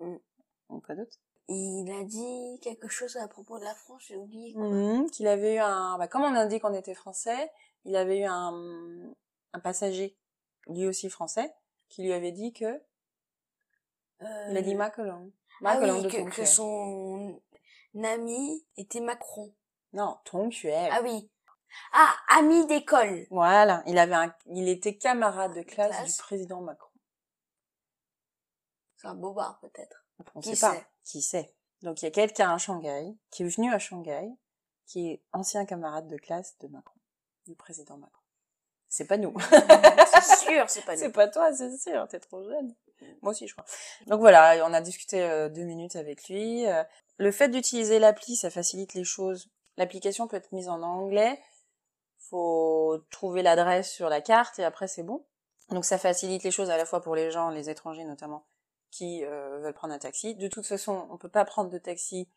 Mm. 0.00 0.16
Ou 0.70 0.80
quoi 0.80 0.94
d'autre? 0.94 1.16
Il 1.48 1.90
a 1.90 2.04
dit 2.04 2.60
quelque 2.62 2.86
chose 2.86 3.16
à 3.16 3.26
propos 3.26 3.58
de 3.58 3.64
la 3.64 3.74
France, 3.74 4.04
j'ai 4.06 4.16
oublié. 4.16 4.52
quoi. 4.52 4.62
Mhm, 4.62 5.10
qu'il 5.10 5.26
avait 5.26 5.56
eu 5.56 5.58
un, 5.58 5.98
bah, 5.98 6.06
comme 6.06 6.22
on 6.22 6.34
a 6.34 6.46
dit 6.46 6.60
qu'on 6.60 6.74
était 6.74 6.94
français, 6.94 7.50
il 7.84 7.96
avait 7.96 8.20
eu 8.20 8.24
un, 8.24 9.12
un 9.52 9.58
passager, 9.58 10.16
lui 10.68 10.86
aussi 10.86 11.10
français, 11.10 11.52
qui 11.88 12.04
lui 12.04 12.12
avait 12.12 12.30
dit 12.30 12.52
que, 12.52 12.80
il 14.20 14.56
a 14.56 14.62
dit 14.62 14.74
Euh, 14.74 14.78
Macron. 14.78 15.32
Ah 15.64 15.78
oui, 15.80 16.02
de 16.02 16.30
que, 16.30 16.44
son 16.44 17.40
ami 18.02 18.64
était 18.76 19.00
Macron. 19.00 19.52
Non, 19.92 20.18
ton 20.24 20.48
cuir. 20.50 20.88
Ah 20.92 21.00
oui. 21.02 21.30
Ah, 21.92 22.14
ami 22.30 22.66
d'école. 22.66 23.26
Voilà, 23.30 23.82
il 23.86 23.98
avait 23.98 24.14
un, 24.14 24.34
il 24.46 24.68
était 24.68 24.96
camarade 24.96 25.54
de 25.54 25.62
classe, 25.62 25.96
Classe. 25.96 26.16
du 26.16 26.22
président 26.22 26.60
Macron. 26.60 26.90
C'est 28.96 29.08
un 29.08 29.14
bobard 29.14 29.58
peut-être. 29.60 30.04
On 30.34 30.40
Qui 30.40 30.54
sait 30.56 30.66
pas. 30.66 30.74
sait? 30.74 30.86
Qui 31.04 31.22
sait? 31.22 31.54
Donc 31.82 32.02
il 32.02 32.04
y 32.04 32.08
a 32.08 32.10
quelqu'un 32.10 32.52
à 32.52 32.58
Shanghai, 32.58 33.16
qui 33.30 33.42
est 33.42 33.48
venu 33.48 33.72
à 33.72 33.78
Shanghai, 33.78 34.28
qui 34.86 35.10
est 35.12 35.22
ancien 35.32 35.64
camarade 35.64 36.08
de 36.08 36.16
classe 36.16 36.58
de 36.58 36.68
Macron, 36.68 36.98
du 37.46 37.54
président 37.54 37.96
Macron. 37.96 38.22
C'est 38.88 39.06
pas 39.06 39.16
nous. 39.16 39.34
c'est 39.40 40.36
sûr, 40.36 40.68
c'est 40.68 40.84
pas 40.84 40.96
C'est 40.96 41.06
nous. 41.06 41.12
pas 41.12 41.28
toi, 41.28 41.52
c'est 41.54 41.76
sûr, 41.78 42.06
t'es 42.08 42.18
trop 42.20 42.42
jeune. 42.44 42.74
Moi 43.22 43.32
aussi, 43.32 43.46
je 43.46 43.54
crois. 43.54 43.64
Donc 44.06 44.20
voilà, 44.20 44.64
on 44.66 44.72
a 44.72 44.80
discuté 44.80 45.22
euh, 45.22 45.48
deux 45.48 45.64
minutes 45.64 45.96
avec 45.96 46.28
lui. 46.28 46.66
Euh, 46.66 46.82
le 47.18 47.32
fait 47.32 47.48
d'utiliser 47.48 47.98
l'appli, 47.98 48.36
ça 48.36 48.50
facilite 48.50 48.94
les 48.94 49.04
choses. 49.04 49.50
L'application 49.76 50.26
peut 50.28 50.36
être 50.36 50.52
mise 50.52 50.68
en 50.68 50.82
anglais. 50.82 51.40
Faut 52.18 52.98
trouver 53.10 53.42
l'adresse 53.42 53.90
sur 53.90 54.08
la 54.08 54.20
carte 54.20 54.58
et 54.58 54.64
après 54.64 54.88
c'est 54.88 55.02
bon. 55.02 55.24
Donc 55.70 55.84
ça 55.84 55.98
facilite 55.98 56.42
les 56.42 56.50
choses 56.50 56.70
à 56.70 56.76
la 56.76 56.84
fois 56.84 57.00
pour 57.00 57.14
les 57.14 57.30
gens, 57.30 57.50
les 57.50 57.70
étrangers 57.70 58.04
notamment, 58.04 58.46
qui 58.90 59.24
euh, 59.24 59.60
veulent 59.60 59.74
prendre 59.74 59.94
un 59.94 59.98
taxi. 59.98 60.34
De 60.34 60.48
toute 60.48 60.66
façon, 60.66 61.06
on 61.10 61.16
peut 61.16 61.28
pas 61.28 61.44
prendre 61.44 61.70
de 61.70 61.78
taxi 61.78 62.28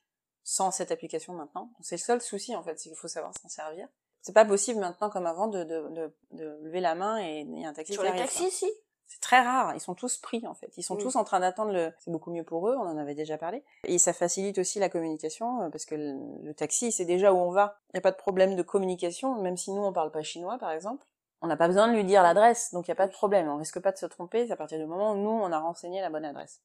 sans 0.43 0.71
cette 0.71 0.91
application 0.91 1.33
maintenant. 1.33 1.71
C'est 1.81 1.95
le 1.95 2.01
seul 2.01 2.21
souci 2.21 2.55
en 2.55 2.63
fait, 2.63 2.79
c'est 2.79 2.89
qu'il 2.89 2.97
faut 2.97 3.07
savoir 3.07 3.33
s'en 3.41 3.49
servir. 3.49 3.87
C'est 4.21 4.33
pas 4.33 4.45
possible 4.45 4.79
maintenant 4.79 5.09
comme 5.09 5.25
avant 5.25 5.47
de, 5.47 5.63
de, 5.63 5.89
de, 5.89 6.15
de 6.31 6.59
lever 6.63 6.79
la 6.79 6.95
main 6.95 7.21
et 7.21 7.41
il 7.41 7.59
y 7.59 7.65
a 7.65 7.69
un 7.69 7.73
taxi 7.73 7.93
Sur 7.93 8.03
les 8.03 8.11
taxis, 8.11 8.51
si? 8.51 8.71
C'est 9.13 9.19
très 9.21 9.41
rare. 9.41 9.73
Ils 9.75 9.79
sont 9.79 9.93
tous 9.93 10.17
pris, 10.17 10.45
en 10.47 10.53
fait. 10.55 10.71
Ils 10.77 10.83
sont 10.83 10.95
Mm. 10.95 10.99
tous 10.99 11.15
en 11.15 11.23
train 11.23 11.39
d'attendre 11.39 11.71
le... 11.71 11.93
C'est 11.99 12.11
beaucoup 12.11 12.31
mieux 12.31 12.43
pour 12.43 12.67
eux, 12.67 12.75
on 12.75 12.81
en 12.87 12.97
avait 12.97 13.13
déjà 13.15 13.37
parlé. 13.37 13.63
Et 13.85 13.97
ça 13.99 14.11
facilite 14.13 14.57
aussi 14.57 14.79
la 14.79 14.89
communication, 14.89 15.61
euh, 15.61 15.69
parce 15.69 15.85
que 15.85 15.95
le, 15.95 16.19
le 16.43 16.53
taxi, 16.53 16.91
c'est 16.91 17.05
déjà 17.05 17.31
où 17.31 17.37
on 17.37 17.51
va. 17.51 17.77
Il 17.89 17.97
n'y 17.97 17.99
a 17.99 18.01
pas 18.01 18.11
de 18.11 18.17
problème 18.17 18.55
de 18.55 18.63
communication, 18.63 19.35
même 19.41 19.55
si 19.57 19.71
nous, 19.71 19.83
on 19.83 19.93
parle 19.93 20.11
pas 20.11 20.23
chinois, 20.23 20.57
par 20.57 20.71
exemple. 20.71 21.05
On 21.41 21.47
n'a 21.47 21.57
pas 21.57 21.67
besoin 21.67 21.87
de 21.89 21.93
lui 21.93 22.05
dire 22.05 22.23
l'adresse, 22.23 22.73
donc 22.73 22.87
il 22.87 22.91
n'y 22.91 22.93
a 22.93 22.95
pas 22.95 23.07
de 23.07 23.11
problème. 23.11 23.47
On 23.49 23.57
risque 23.57 23.79
pas 23.79 23.91
de 23.91 23.97
se 23.97 24.05
tromper 24.05 24.49
à 24.51 24.55
partir 24.55 24.79
du 24.79 24.85
moment 24.85 25.11
où 25.11 25.17
nous, 25.17 25.29
on 25.29 25.51
a 25.51 25.59
renseigné 25.59 26.01
la 26.01 26.09
bonne 26.09 26.25
adresse. 26.25 26.61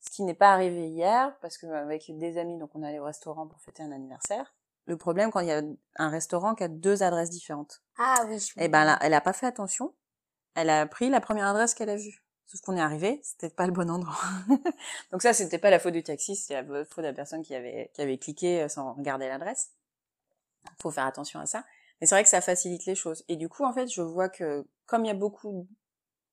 Ce 0.00 0.10
qui 0.10 0.22
n'est 0.24 0.34
pas 0.34 0.52
arrivé 0.52 0.88
hier, 0.88 1.36
parce 1.40 1.58
que 1.58 1.66
avec 1.66 2.10
des 2.18 2.38
amis, 2.38 2.58
donc 2.58 2.70
on 2.74 2.82
allait 2.82 2.98
au 2.98 3.04
restaurant 3.04 3.46
pour 3.46 3.60
fêter 3.60 3.82
un 3.84 3.92
anniversaire. 3.92 4.52
Le 4.86 4.96
problème, 4.96 5.30
quand 5.30 5.38
il 5.40 5.46
y 5.46 5.52
a 5.52 5.62
un 5.96 6.08
restaurant 6.08 6.54
qui 6.56 6.64
a 6.64 6.68
deux 6.68 7.04
adresses 7.04 7.30
différentes, 7.30 7.82
Ah 7.98 8.24
oui. 8.26 8.44
eh 8.56 8.66
ben, 8.68 8.82
elle 8.82 8.88
a, 8.88 8.98
elle 9.02 9.14
a 9.14 9.20
pas 9.20 9.32
fait 9.32 9.46
attention. 9.46 9.92
Elle 10.54 10.70
a 10.70 10.86
pris 10.86 11.08
la 11.08 11.20
première 11.20 11.46
adresse 11.46 11.74
qu'elle 11.74 11.90
a 11.90 11.96
vue. 11.96 12.22
Sauf 12.46 12.60
qu'on 12.60 12.76
est 12.76 12.80
arrivé, 12.80 13.20
c'était 13.22 13.48
pas 13.48 13.66
le 13.66 13.72
bon 13.72 13.90
endroit. 13.90 14.14
Donc 15.10 15.22
ça, 15.22 15.32
c'était 15.32 15.58
pas 15.58 15.70
la 15.70 15.78
faute 15.78 15.94
du 15.94 16.02
taxi, 16.02 16.36
c'était 16.36 16.60
la 16.60 16.84
faute 16.84 16.98
de 16.98 17.08
la 17.08 17.14
personne 17.14 17.42
qui 17.42 17.54
avait, 17.54 17.90
qui 17.94 18.02
avait 18.02 18.18
cliqué 18.18 18.68
sans 18.68 18.92
regarder 18.92 19.28
l'adresse. 19.28 19.72
Faut 20.80 20.90
faire 20.90 21.06
attention 21.06 21.40
à 21.40 21.46
ça. 21.46 21.64
Mais 22.00 22.06
c'est 22.06 22.14
vrai 22.14 22.24
que 22.24 22.28
ça 22.28 22.40
facilite 22.40 22.84
les 22.84 22.94
choses. 22.94 23.24
Et 23.28 23.36
du 23.36 23.48
coup, 23.48 23.64
en 23.64 23.72
fait, 23.72 23.88
je 23.88 24.02
vois 24.02 24.28
que, 24.28 24.66
comme 24.86 25.04
il 25.04 25.08
y 25.08 25.12
a 25.12 25.14
beaucoup, 25.14 25.66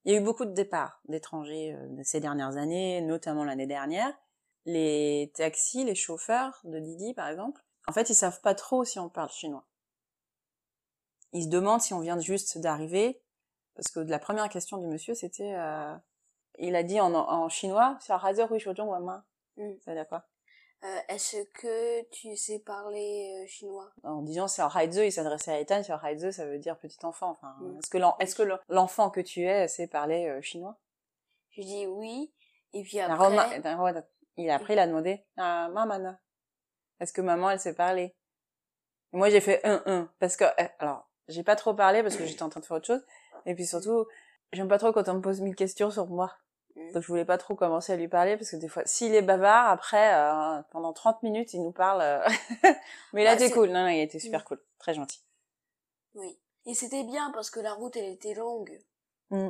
il 0.03 0.11
y 0.11 0.15
a 0.15 0.19
eu 0.19 0.23
beaucoup 0.23 0.45
de 0.45 0.51
départs 0.51 0.99
d'étrangers 1.07 1.75
euh, 1.75 2.03
ces 2.03 2.19
dernières 2.19 2.57
années, 2.57 3.01
notamment 3.01 3.43
l'année 3.43 3.67
dernière, 3.67 4.11
les 4.65 5.31
taxis, 5.35 5.83
les 5.83 5.95
chauffeurs 5.95 6.59
de 6.63 6.79
Didi, 6.79 7.13
par 7.13 7.27
exemple, 7.27 7.61
en 7.87 7.91
fait, 7.91 8.09
ils 8.09 8.15
savent 8.15 8.41
pas 8.41 8.55
trop 8.55 8.83
si 8.83 8.99
on 8.99 9.09
parle 9.09 9.29
chinois. 9.29 9.65
Ils 11.33 11.43
se 11.43 11.49
demandent 11.49 11.81
si 11.81 11.93
on 11.93 11.99
vient 11.99 12.19
juste 12.19 12.57
d'arriver, 12.57 13.21
parce 13.79 13.91
que 13.93 13.99
la 14.01 14.19
première 14.19 14.49
question 14.49 14.77
du 14.77 14.87
monsieur, 14.87 15.13
c'était, 15.15 15.53
euh, 15.55 15.95
il 16.57 16.75
a 16.75 16.83
dit 16.83 16.99
en, 16.99 17.13
en 17.13 17.47
chinois, 17.49 17.97
ça 18.01 18.17
Mm. 19.57 19.73
veut 19.87 19.93
dire 19.93 20.07
quoi? 20.07 20.23
Euh, 20.83 20.99
Est-ce 21.09 21.43
que 21.53 22.01
tu 22.09 22.35
sais 22.37 22.59
parler 22.59 23.41
euh, 23.43 23.47
chinois? 23.47 23.89
En 24.03 24.21
disant 24.21 24.47
c'est 24.47 24.61
en 24.61 24.69
Haizu, 24.69 25.05
il 25.05 25.11
s'adressait 25.11 25.51
à 25.51 25.59
Ethan, 25.59 25.83
sur 25.83 26.03
Haizu, 26.03 26.31
ça 26.31 26.45
veut 26.45 26.59
dire 26.59 26.77
petit 26.77 26.97
enfant. 27.05 27.31
Enfin, 27.31 27.55
Mm. 27.59 27.79
est-ce 27.79 27.89
que 27.89 27.97
l'en- 27.97 28.17
est-ce 28.19 28.35
que 28.35 28.43
l'en- 28.43 28.59
l'enfant 28.69 29.09
que 29.09 29.19
tu 29.21 29.41
es 29.43 29.67
sait 29.67 29.87
parler 29.87 30.39
chinois? 30.41 30.77
Je 31.51 31.61
dis 31.61 31.87
oui. 31.87 32.33
Et 32.73 32.83
puis 32.83 32.99
après, 32.99 33.17
Roma- 33.17 33.47
Il 34.37 34.49
a 34.49 34.55
après 34.55 34.73
il 34.73 34.79
a 34.79 34.87
demandé 34.87 35.25
ah 35.37 35.67
maman, 35.73 36.15
est-ce 37.01 37.11
que 37.11 37.21
maman 37.21 37.49
elle 37.49 37.59
sait 37.59 37.73
parler? 37.75 38.15
Moi 39.11 39.29
j'ai 39.29 39.41
fait 39.41 39.59
un 39.65 39.81
un 39.85 40.09
parce 40.19 40.37
que 40.37 40.45
alors 40.79 41.09
j'ai 41.27 41.43
pas 41.43 41.55
trop 41.57 41.73
parlé 41.73 42.03
parce 42.03 42.15
que 42.15 42.25
j'étais 42.25 42.43
en 42.43 42.49
train 42.49 42.61
de 42.61 42.65
faire 42.65 42.77
autre 42.77 42.85
chose 42.87 43.03
et 43.45 43.55
puis 43.55 43.65
surtout 43.65 44.05
j'aime 44.53 44.67
pas 44.67 44.77
trop 44.79 44.91
quand 44.91 45.07
on 45.09 45.15
me 45.15 45.21
pose 45.21 45.41
mille 45.41 45.55
questions 45.55 45.91
sur 45.91 46.07
moi. 46.07 46.33
Mm. 46.75 46.91
Donc 46.93 47.03
je 47.03 47.07
voulais 47.07 47.25
pas 47.25 47.37
trop 47.37 47.55
commencer 47.55 47.93
à 47.93 47.95
lui 47.95 48.07
parler 48.07 48.37
parce 48.37 48.51
que 48.51 48.55
des 48.57 48.67
fois 48.67 48.83
s'il 48.85 49.13
est 49.15 49.21
bavard 49.21 49.69
après 49.69 50.13
euh, 50.15 50.61
pendant 50.71 50.93
30 50.93 51.23
minutes 51.23 51.53
il 51.53 51.61
nous 51.63 51.71
parle 51.71 52.01
euh, 52.01 52.27
mais 53.13 53.23
il 53.23 53.27
a 53.27 53.33
été 53.33 53.47
c'est- 53.47 53.53
cool. 53.53 53.69
Non 53.69 53.81
non, 53.83 53.87
il 53.89 53.99
été 53.99 54.19
super 54.19 54.45
cool, 54.45 54.61
très 54.77 54.93
gentil. 54.93 55.21
oui. 56.15 56.39
Et 56.65 56.75
c'était 56.75 57.03
bien 57.03 57.31
parce 57.33 57.49
que 57.49 57.59
la 57.61 57.73
route, 57.73 57.95
elle 57.95 58.11
était 58.11 58.33
longue. 58.35 58.79
Mm. 59.31 59.49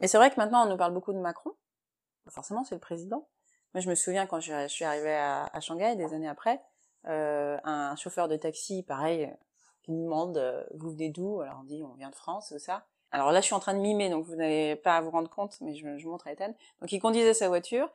Et 0.00 0.06
c'est 0.06 0.16
vrai 0.18 0.30
que 0.30 0.36
maintenant 0.36 0.64
on 0.66 0.70
nous 0.70 0.76
parle 0.76 0.92
beaucoup 0.92 1.12
de 1.12 1.18
Macron. 1.18 1.50
Forcément, 2.28 2.62
c'est 2.62 2.74
le 2.76 2.80
président. 2.80 3.26
Moi, 3.74 3.80
je 3.80 3.88
me 3.88 3.94
souviens 3.96 4.26
quand 4.26 4.38
je, 4.38 4.52
je 4.52 4.68
suis 4.68 4.84
arrivée 4.84 5.14
à, 5.14 5.46
à 5.52 5.60
Shanghai 5.60 5.96
des 5.96 6.12
années 6.14 6.28
après, 6.28 6.62
euh, 7.06 7.58
un 7.64 7.96
chauffeur 7.96 8.28
de 8.28 8.36
taxi, 8.36 8.82
pareil, 8.84 9.34
qui 9.82 9.90
nous 9.92 10.04
demande 10.04 10.66
vous 10.74 10.90
venez 10.90 11.08
d'où? 11.08 11.40
Alors 11.40 11.60
on 11.60 11.64
dit 11.64 11.82
on 11.82 11.94
vient 11.94 12.10
de 12.10 12.14
France, 12.14 12.50
tout 12.50 12.58
ça. 12.60 12.86
Alors 13.12 13.30
là, 13.30 13.40
je 13.40 13.46
suis 13.46 13.54
en 13.54 13.60
train 13.60 13.74
de 13.74 13.78
mimer, 13.80 14.08
donc 14.10 14.24
vous 14.24 14.34
n'allez 14.36 14.74
pas 14.76 14.96
à 14.96 15.00
vous 15.02 15.10
rendre 15.10 15.28
compte, 15.30 15.60
mais 15.60 15.74
je, 15.74 15.98
je 15.98 16.08
montre 16.08 16.26
à 16.26 16.32
Ethan. 16.32 16.54
Donc 16.80 16.90
il 16.92 16.98
conduisait 17.00 17.34
sa 17.34 17.48
voiture, 17.48 17.88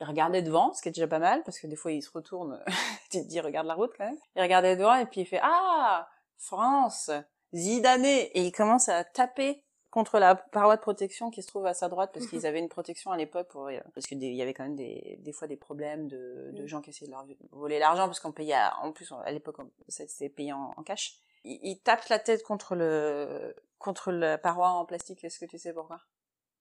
il 0.00 0.06
regardait 0.06 0.42
devant, 0.42 0.72
ce 0.74 0.82
qui 0.82 0.88
est 0.88 0.92
déjà 0.92 1.06
pas 1.06 1.20
mal, 1.20 1.42
parce 1.44 1.58
que 1.60 1.66
des 1.68 1.76
fois 1.76 1.92
il 1.92 2.02
se 2.02 2.10
retourne, 2.10 2.62
tu 3.10 3.22
te 3.22 3.26
dis 3.28 3.40
regarde 3.40 3.66
la 3.68 3.74
route 3.74 3.92
quand 3.96 4.04
même. 4.04 4.18
Il 4.36 4.42
regardait 4.42 4.76
devant 4.76 4.94
et 4.96 5.06
puis 5.06 5.20
il 5.22 5.26
fait 5.26 5.40
ah 5.42 6.08
France, 6.38 7.10
Zidane, 7.54 8.04
et 8.04 8.30
il 8.34 8.52
commence 8.52 8.88
à 8.88 9.04
taper 9.04 9.62
contre 9.90 10.18
la 10.18 10.34
paroi 10.34 10.74
de 10.74 10.80
protection 10.80 11.30
qui 11.30 11.40
se 11.40 11.46
trouve 11.46 11.66
à 11.66 11.72
sa 11.74 11.88
droite 11.88 12.10
parce 12.12 12.26
qu'ils 12.26 12.44
avaient 12.46 12.58
une 12.58 12.68
protection 12.68 13.12
à 13.12 13.16
l'époque 13.16 13.46
pour 13.48 13.70
parce 13.94 14.06
que 14.08 14.16
des- 14.16 14.26
il 14.26 14.34
y 14.34 14.42
avait 14.42 14.52
quand 14.52 14.64
même 14.64 14.74
des, 14.74 15.18
des 15.20 15.32
fois 15.32 15.46
des 15.46 15.56
problèmes 15.56 16.08
de, 16.08 16.50
de 16.52 16.64
Mm. 16.64 16.66
gens 16.66 16.80
qui 16.80 16.90
essayaient 16.90 17.06
de 17.06 17.12
leur 17.12 17.24
voler 17.52 17.78
l'argent 17.78 18.06
parce 18.06 18.18
qu'on 18.18 18.32
payait 18.32 18.54
à- 18.54 18.76
en 18.82 18.90
plus 18.90 19.12
à 19.24 19.30
l'époque 19.30 19.54
on- 19.60 19.70
c'était 19.86 20.28
payé 20.28 20.52
en, 20.52 20.72
en 20.76 20.82
cash. 20.82 21.14
Il, 21.44 21.58
il 21.62 21.80
tape 21.80 22.06
la 22.08 22.18
tête 22.18 22.42
contre 22.42 22.74
le 22.74 23.54
contre 23.78 24.12
la 24.12 24.38
paroi 24.38 24.68
en 24.70 24.84
plastique. 24.84 25.22
Est-ce 25.24 25.38
que 25.38 25.44
tu 25.46 25.58
sais 25.58 25.72
pourquoi? 25.72 26.00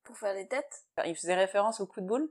Pour 0.04 0.17
faire 0.17 0.34
des 0.34 0.48
têtes? 0.48 0.84
Il 1.06 1.15
faisait 1.15 1.36
référence 1.36 1.80
au 1.80 1.86
coup 1.86 2.02
de 2.02 2.06
boule 2.06 2.30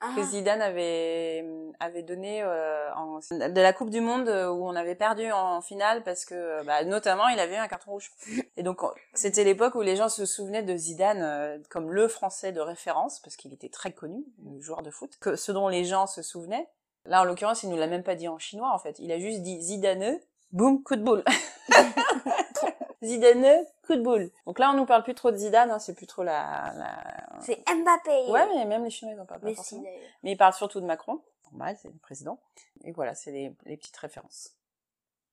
Ah, 0.00 0.12
que 0.16 0.22
Zidane 0.24 0.60
avait 0.60 1.44
avait 1.78 2.02
donné 2.02 2.42
euh, 2.42 2.92
en, 2.94 3.18
de 3.20 3.60
la 3.60 3.72
Coupe 3.72 3.90
du 3.90 4.00
Monde 4.00 4.28
euh, 4.28 4.48
où 4.50 4.66
on 4.66 4.74
avait 4.74 4.96
perdu 4.96 5.30
en 5.30 5.60
finale 5.60 6.02
parce 6.02 6.24
que 6.24 6.34
euh, 6.34 6.62
bah, 6.64 6.82
notamment 6.84 7.28
il 7.28 7.38
avait 7.38 7.54
eu 7.54 7.58
un 7.58 7.68
carton 7.68 7.92
rouge. 7.92 8.10
Et 8.56 8.64
donc 8.64 8.82
on- 8.82 8.90
c'était 9.14 9.44
l'époque 9.44 9.76
où 9.76 9.82
les 9.82 9.94
gens 9.94 10.08
se 10.08 10.26
souvenaient 10.26 10.64
de 10.64 10.76
Zidane 10.76 11.22
euh, 11.22 11.58
comme 11.70 11.92
le 11.92 12.08
Français 12.08 12.50
de 12.50 12.60
référence 12.60 13.20
parce 13.20 13.36
qu'il 13.36 13.52
était 13.52 13.68
très 13.68 13.92
connu, 13.92 14.24
le 14.44 14.60
joueur 14.60 14.82
de 14.82 14.90
foot. 14.90 15.16
Que 15.20 15.36
ce 15.36 15.52
dont 15.52 15.68
les 15.68 15.84
gens 15.84 16.08
se 16.08 16.22
souvenaient. 16.22 16.68
Là 17.04 17.20
en 17.20 17.24
l'occurrence 17.24 17.62
il 17.62 17.70
nous 17.70 17.76
l'a 17.76 17.86
même 17.86 18.02
pas 18.02 18.16
dit 18.16 18.26
en 18.26 18.38
chinois 18.38 18.72
en 18.74 18.78
fait. 18.78 18.98
Il 18.98 19.12
a 19.12 19.18
juste 19.20 19.42
dit 19.42 19.60
Zidane, 19.62 20.18
boum 20.54 20.82
coup 20.82 20.96
de 20.96 21.02
boule. 21.02 21.24
Zidane, 23.02 23.66
coup 23.86 23.96
de 23.96 24.00
boule. 24.00 24.30
Donc 24.46 24.58
là 24.58 24.70
on 24.70 24.76
nous 24.76 24.86
parle 24.86 25.02
plus 25.02 25.14
trop 25.14 25.30
de 25.30 25.36
Zidane, 25.36 25.70
hein, 25.70 25.78
c'est 25.78 25.94
plus 25.94 26.06
trop 26.06 26.22
la, 26.22 26.72
la... 26.76 27.40
c'est 27.40 27.62
Mbappé. 27.68 28.30
Ouais, 28.30 28.46
mais 28.54 28.64
même 28.64 28.84
les 28.84 28.90
Chinois 28.90 29.14
ils 29.14 29.20
en 29.20 29.26
parlent 29.26 29.40
pas 29.40 29.48
Mais 29.48 29.54
forcément. 29.54 29.82
si, 29.82 29.84
d'ailleurs. 29.84 30.10
Mais 30.22 30.32
il 30.32 30.36
parle 30.36 30.54
surtout 30.54 30.80
de 30.80 30.86
Macron. 30.86 31.20
Normal, 31.50 31.76
c'est 31.80 31.88
le 31.88 31.98
président. 31.98 32.38
Et 32.84 32.92
voilà, 32.92 33.14
c'est 33.14 33.30
les, 33.30 33.54
les 33.66 33.76
petites 33.76 33.96
références. 33.96 34.54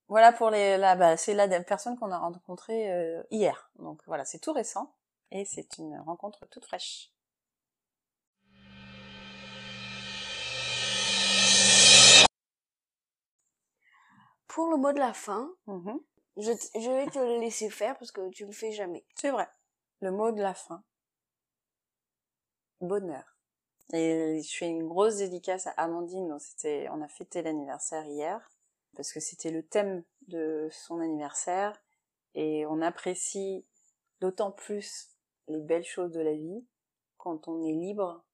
Voilà 0.10 0.34
pour 0.34 0.50
les, 0.50 0.78
là, 0.78 0.96
bah, 0.96 1.16
c'est 1.16 1.34
la 1.34 1.48
personne 1.62 1.98
qu'on 1.98 2.12
a 2.12 2.18
rencontrée 2.18 2.92
euh, 2.92 3.24
hier. 3.32 3.72
Donc 3.80 4.02
voilà, 4.08 4.26
c'est 4.26 4.40
tout 4.40 4.52
récent. 4.52 4.92
Et 5.32 5.46
c'est 5.46 5.78
une 5.78 5.98
rencontre 6.02 6.46
toute 6.48 6.66
fraîche. 6.66 7.11
Pour 14.52 14.70
le 14.70 14.76
mot 14.76 14.92
de 14.92 15.00
la 15.00 15.14
fin, 15.14 15.50
Mhm. 15.66 15.98
je, 16.36 16.52
vais 16.52 17.10
te 17.10 17.20
le 17.20 17.40
laisser 17.40 17.70
faire 17.70 17.98
parce 17.98 18.12
que 18.12 18.30
tu 18.32 18.46
le 18.46 18.52
fais 18.52 18.74
jamais. 18.74 19.06
C'est 19.16 19.32
vrai. 19.32 19.48
Le 20.02 20.12
mot 20.12 20.34
de 20.34 20.42
la 20.42 20.54
fin. 20.54 20.84
Bonheur. 22.82 23.38
Et 23.94 24.42
je 24.44 24.58
fais 24.58 24.68
une 24.68 24.90
grosse 24.90 25.18
dédicace 25.18 25.68
à 25.68 25.72
Amandine. 25.78 26.38
c'était, 26.40 26.90
on 26.92 27.02
a 27.02 27.08
fêté 27.08 27.42
l'anniversaire 27.42 28.06
hier 28.06 28.52
parce 28.98 29.14
que 29.14 29.22
c'était 29.22 29.52
le 29.52 29.66
thème 29.66 30.04
de 30.28 30.68
son 30.70 31.00
anniversaire 31.00 31.82
et 32.36 32.66
on 32.66 32.82
apprécie 32.82 33.66
d'autant 34.20 34.52
plus 34.52 35.16
les 35.48 35.62
belles 35.62 35.86
choses 35.86 36.12
de 36.12 36.20
la 36.20 36.34
vie 36.34 36.68
quand 37.16 37.48
on 37.48 37.64
est 37.64 37.72
libre 37.72 38.26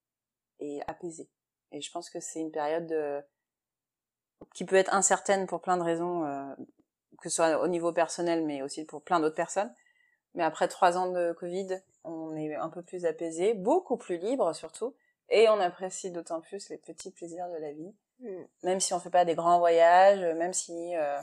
et 0.57 0.81
apaisé. 0.87 1.29
Et 1.71 1.79
je 1.79 1.91
pense 1.91 2.09
que 2.09 2.19
c'est 2.19 2.39
une 2.39 2.51
période 2.51 2.91
euh, 2.91 3.21
qui 4.53 4.65
peut 4.65 4.75
être 4.75 4.93
incertaine 4.93 5.47
pour 5.47 5.61
plein 5.61 5.77
de 5.77 5.83
raisons, 5.83 6.25
euh, 6.25 6.53
que 7.21 7.29
ce 7.29 7.35
soit 7.35 7.59
au 7.59 7.67
niveau 7.67 7.91
personnel 7.91 8.45
mais 8.45 8.61
aussi 8.61 8.85
pour 8.85 9.01
plein 9.01 9.19
d'autres 9.19 9.35
personnes. 9.35 9.73
Mais 10.35 10.43
après 10.43 10.67
trois 10.67 10.97
ans 10.97 11.11
de 11.11 11.33
Covid, 11.33 11.79
on 12.03 12.35
est 12.35 12.55
un 12.55 12.69
peu 12.69 12.81
plus 12.81 13.05
apaisé, 13.05 13.53
beaucoup 13.53 13.97
plus 13.97 14.17
libre 14.17 14.53
surtout, 14.53 14.95
et 15.29 15.49
on 15.49 15.59
apprécie 15.59 16.11
d'autant 16.11 16.41
plus 16.41 16.69
les 16.69 16.77
petits 16.77 17.11
plaisirs 17.11 17.49
de 17.49 17.57
la 17.57 17.73
vie. 17.73 17.93
Mm. 18.19 18.43
Même 18.63 18.79
si 18.79 18.93
on 18.93 18.99
fait 18.99 19.09
pas 19.09 19.25
des 19.25 19.35
grands 19.35 19.59
voyages, 19.59 20.21
même 20.37 20.53
si 20.53 20.95
euh, 20.95 21.19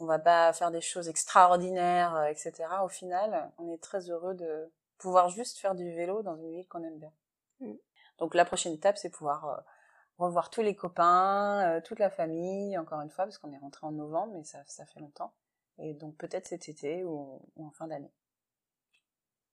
on 0.00 0.06
va 0.06 0.18
pas 0.18 0.52
faire 0.52 0.70
des 0.70 0.80
choses 0.80 1.08
extraordinaires, 1.08 2.14
euh, 2.16 2.26
etc. 2.26 2.52
Au 2.84 2.88
final, 2.88 3.50
on 3.58 3.72
est 3.72 3.82
très 3.82 4.10
heureux 4.10 4.34
de 4.34 4.70
pouvoir 4.98 5.28
juste 5.28 5.58
faire 5.58 5.74
du 5.74 5.92
vélo 5.94 6.22
dans 6.22 6.36
une 6.36 6.50
ville 6.50 6.66
qu'on 6.68 6.82
aime 6.82 6.98
bien. 6.98 7.12
Mm. 7.60 7.74
Donc 8.18 8.34
la 8.34 8.44
prochaine 8.44 8.72
étape, 8.72 8.98
c'est 8.98 9.10
pouvoir 9.10 9.48
euh, 9.48 9.56
revoir 10.26 10.50
tous 10.50 10.62
les 10.62 10.74
copains, 10.74 11.62
euh, 11.64 11.80
toute 11.80 11.98
la 11.98 12.10
famille, 12.10 12.76
encore 12.76 13.00
une 13.00 13.10
fois, 13.10 13.24
parce 13.24 13.38
qu'on 13.38 13.52
est 13.52 13.58
rentré 13.58 13.86
en 13.86 13.92
novembre, 13.92 14.34
mais 14.34 14.44
ça, 14.44 14.58
ça 14.66 14.84
fait 14.86 15.00
longtemps. 15.00 15.32
Et 15.78 15.94
donc 15.94 16.16
peut-être 16.16 16.46
cet 16.46 16.68
été 16.68 17.04
ou, 17.04 17.40
ou 17.56 17.66
en 17.66 17.70
fin 17.70 17.86
d'année. 17.86 18.12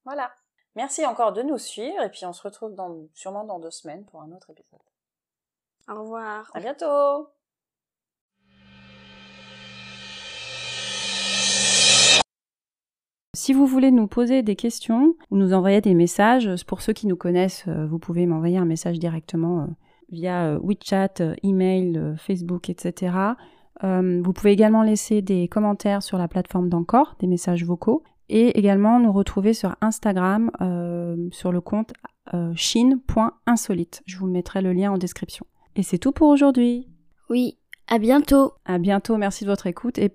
Voilà. 0.06 0.32
Merci 0.76 1.06
encore 1.06 1.34
de 1.34 1.42
nous 1.42 1.58
suivre 1.58 2.02
et 2.04 2.10
puis 2.10 2.26
on 2.26 2.34
se 2.34 2.42
retrouve 2.42 2.74
dans, 2.74 3.08
sûrement 3.14 3.46
dans 3.46 3.60
deux 3.60 3.72
semaines 3.72 4.06
pour 4.06 4.22
un 4.22 4.32
autre 4.32 4.50
épisode. 4.50 4.80
Au 5.88 6.02
revoir. 6.02 6.52
À 6.54 6.60
bientôt 6.60 7.30
Si 13.34 13.54
vous 13.54 13.68
voulez 13.68 13.92
nous 13.92 14.08
poser 14.08 14.44
des 14.44 14.56
questions 14.56 15.14
ou 15.30 15.38
nous 15.38 15.54
envoyer 15.54 15.82
des 15.82 15.94
messages, 15.94 16.50
pour 16.66 16.82
ceux 16.82 16.94
qui 16.94 17.06
nous 17.06 17.18
connaissent, 17.18 17.66
euh, 17.68 17.86
vous 17.86 18.00
pouvez 18.00 18.26
m'envoyer 18.26 18.58
un 18.58 18.66
message 18.66 18.98
directement 18.98 19.64
euh, 19.64 19.68
via 20.10 20.46
euh, 20.46 20.60
WeChat, 20.62 21.22
euh, 21.22 21.36
email, 21.44 21.98
euh, 21.98 22.16
Facebook, 22.16 22.70
etc. 22.70 23.16
Euh, 23.84 24.22
vous 24.24 24.34
pouvez 24.34 24.52
également 24.52 24.84
laisser 24.84 25.22
des 25.22 25.48
commentaires 25.48 26.04
sur 26.04 26.18
la 26.18 26.28
plateforme 26.28 26.70
d'Encore, 26.70 27.16
des 27.20 27.28
messages 27.28 27.66
vocaux, 27.66 28.04
et 28.30 28.58
également 28.58 29.00
nous 29.00 29.12
retrouver 29.12 29.54
sur 29.54 29.76
Instagram 29.82 30.50
euh, 30.62 31.28
sur 31.32 31.52
le 31.52 31.62
compte 31.62 31.94
euh, 32.34 32.54
chine.insolite. 32.56 34.02
Je 34.06 34.18
vous 34.18 34.28
mettrai 34.28 34.62
le 34.62 34.74
lien 34.74 34.92
en 34.92 34.98
description. 34.98 35.46
Et 35.76 35.84
c'est 35.84 35.98
tout 35.98 36.12
pour 36.12 36.30
aujourd'hui. 36.30 36.88
Oui, 37.30 37.58
à 37.88 38.00
bientôt. 38.00 38.54
À 38.66 38.78
bientôt, 38.78 39.18
merci 39.18 39.44
de 39.44 39.50
votre 39.50 39.68
écoute 39.68 39.98
et 39.98 40.12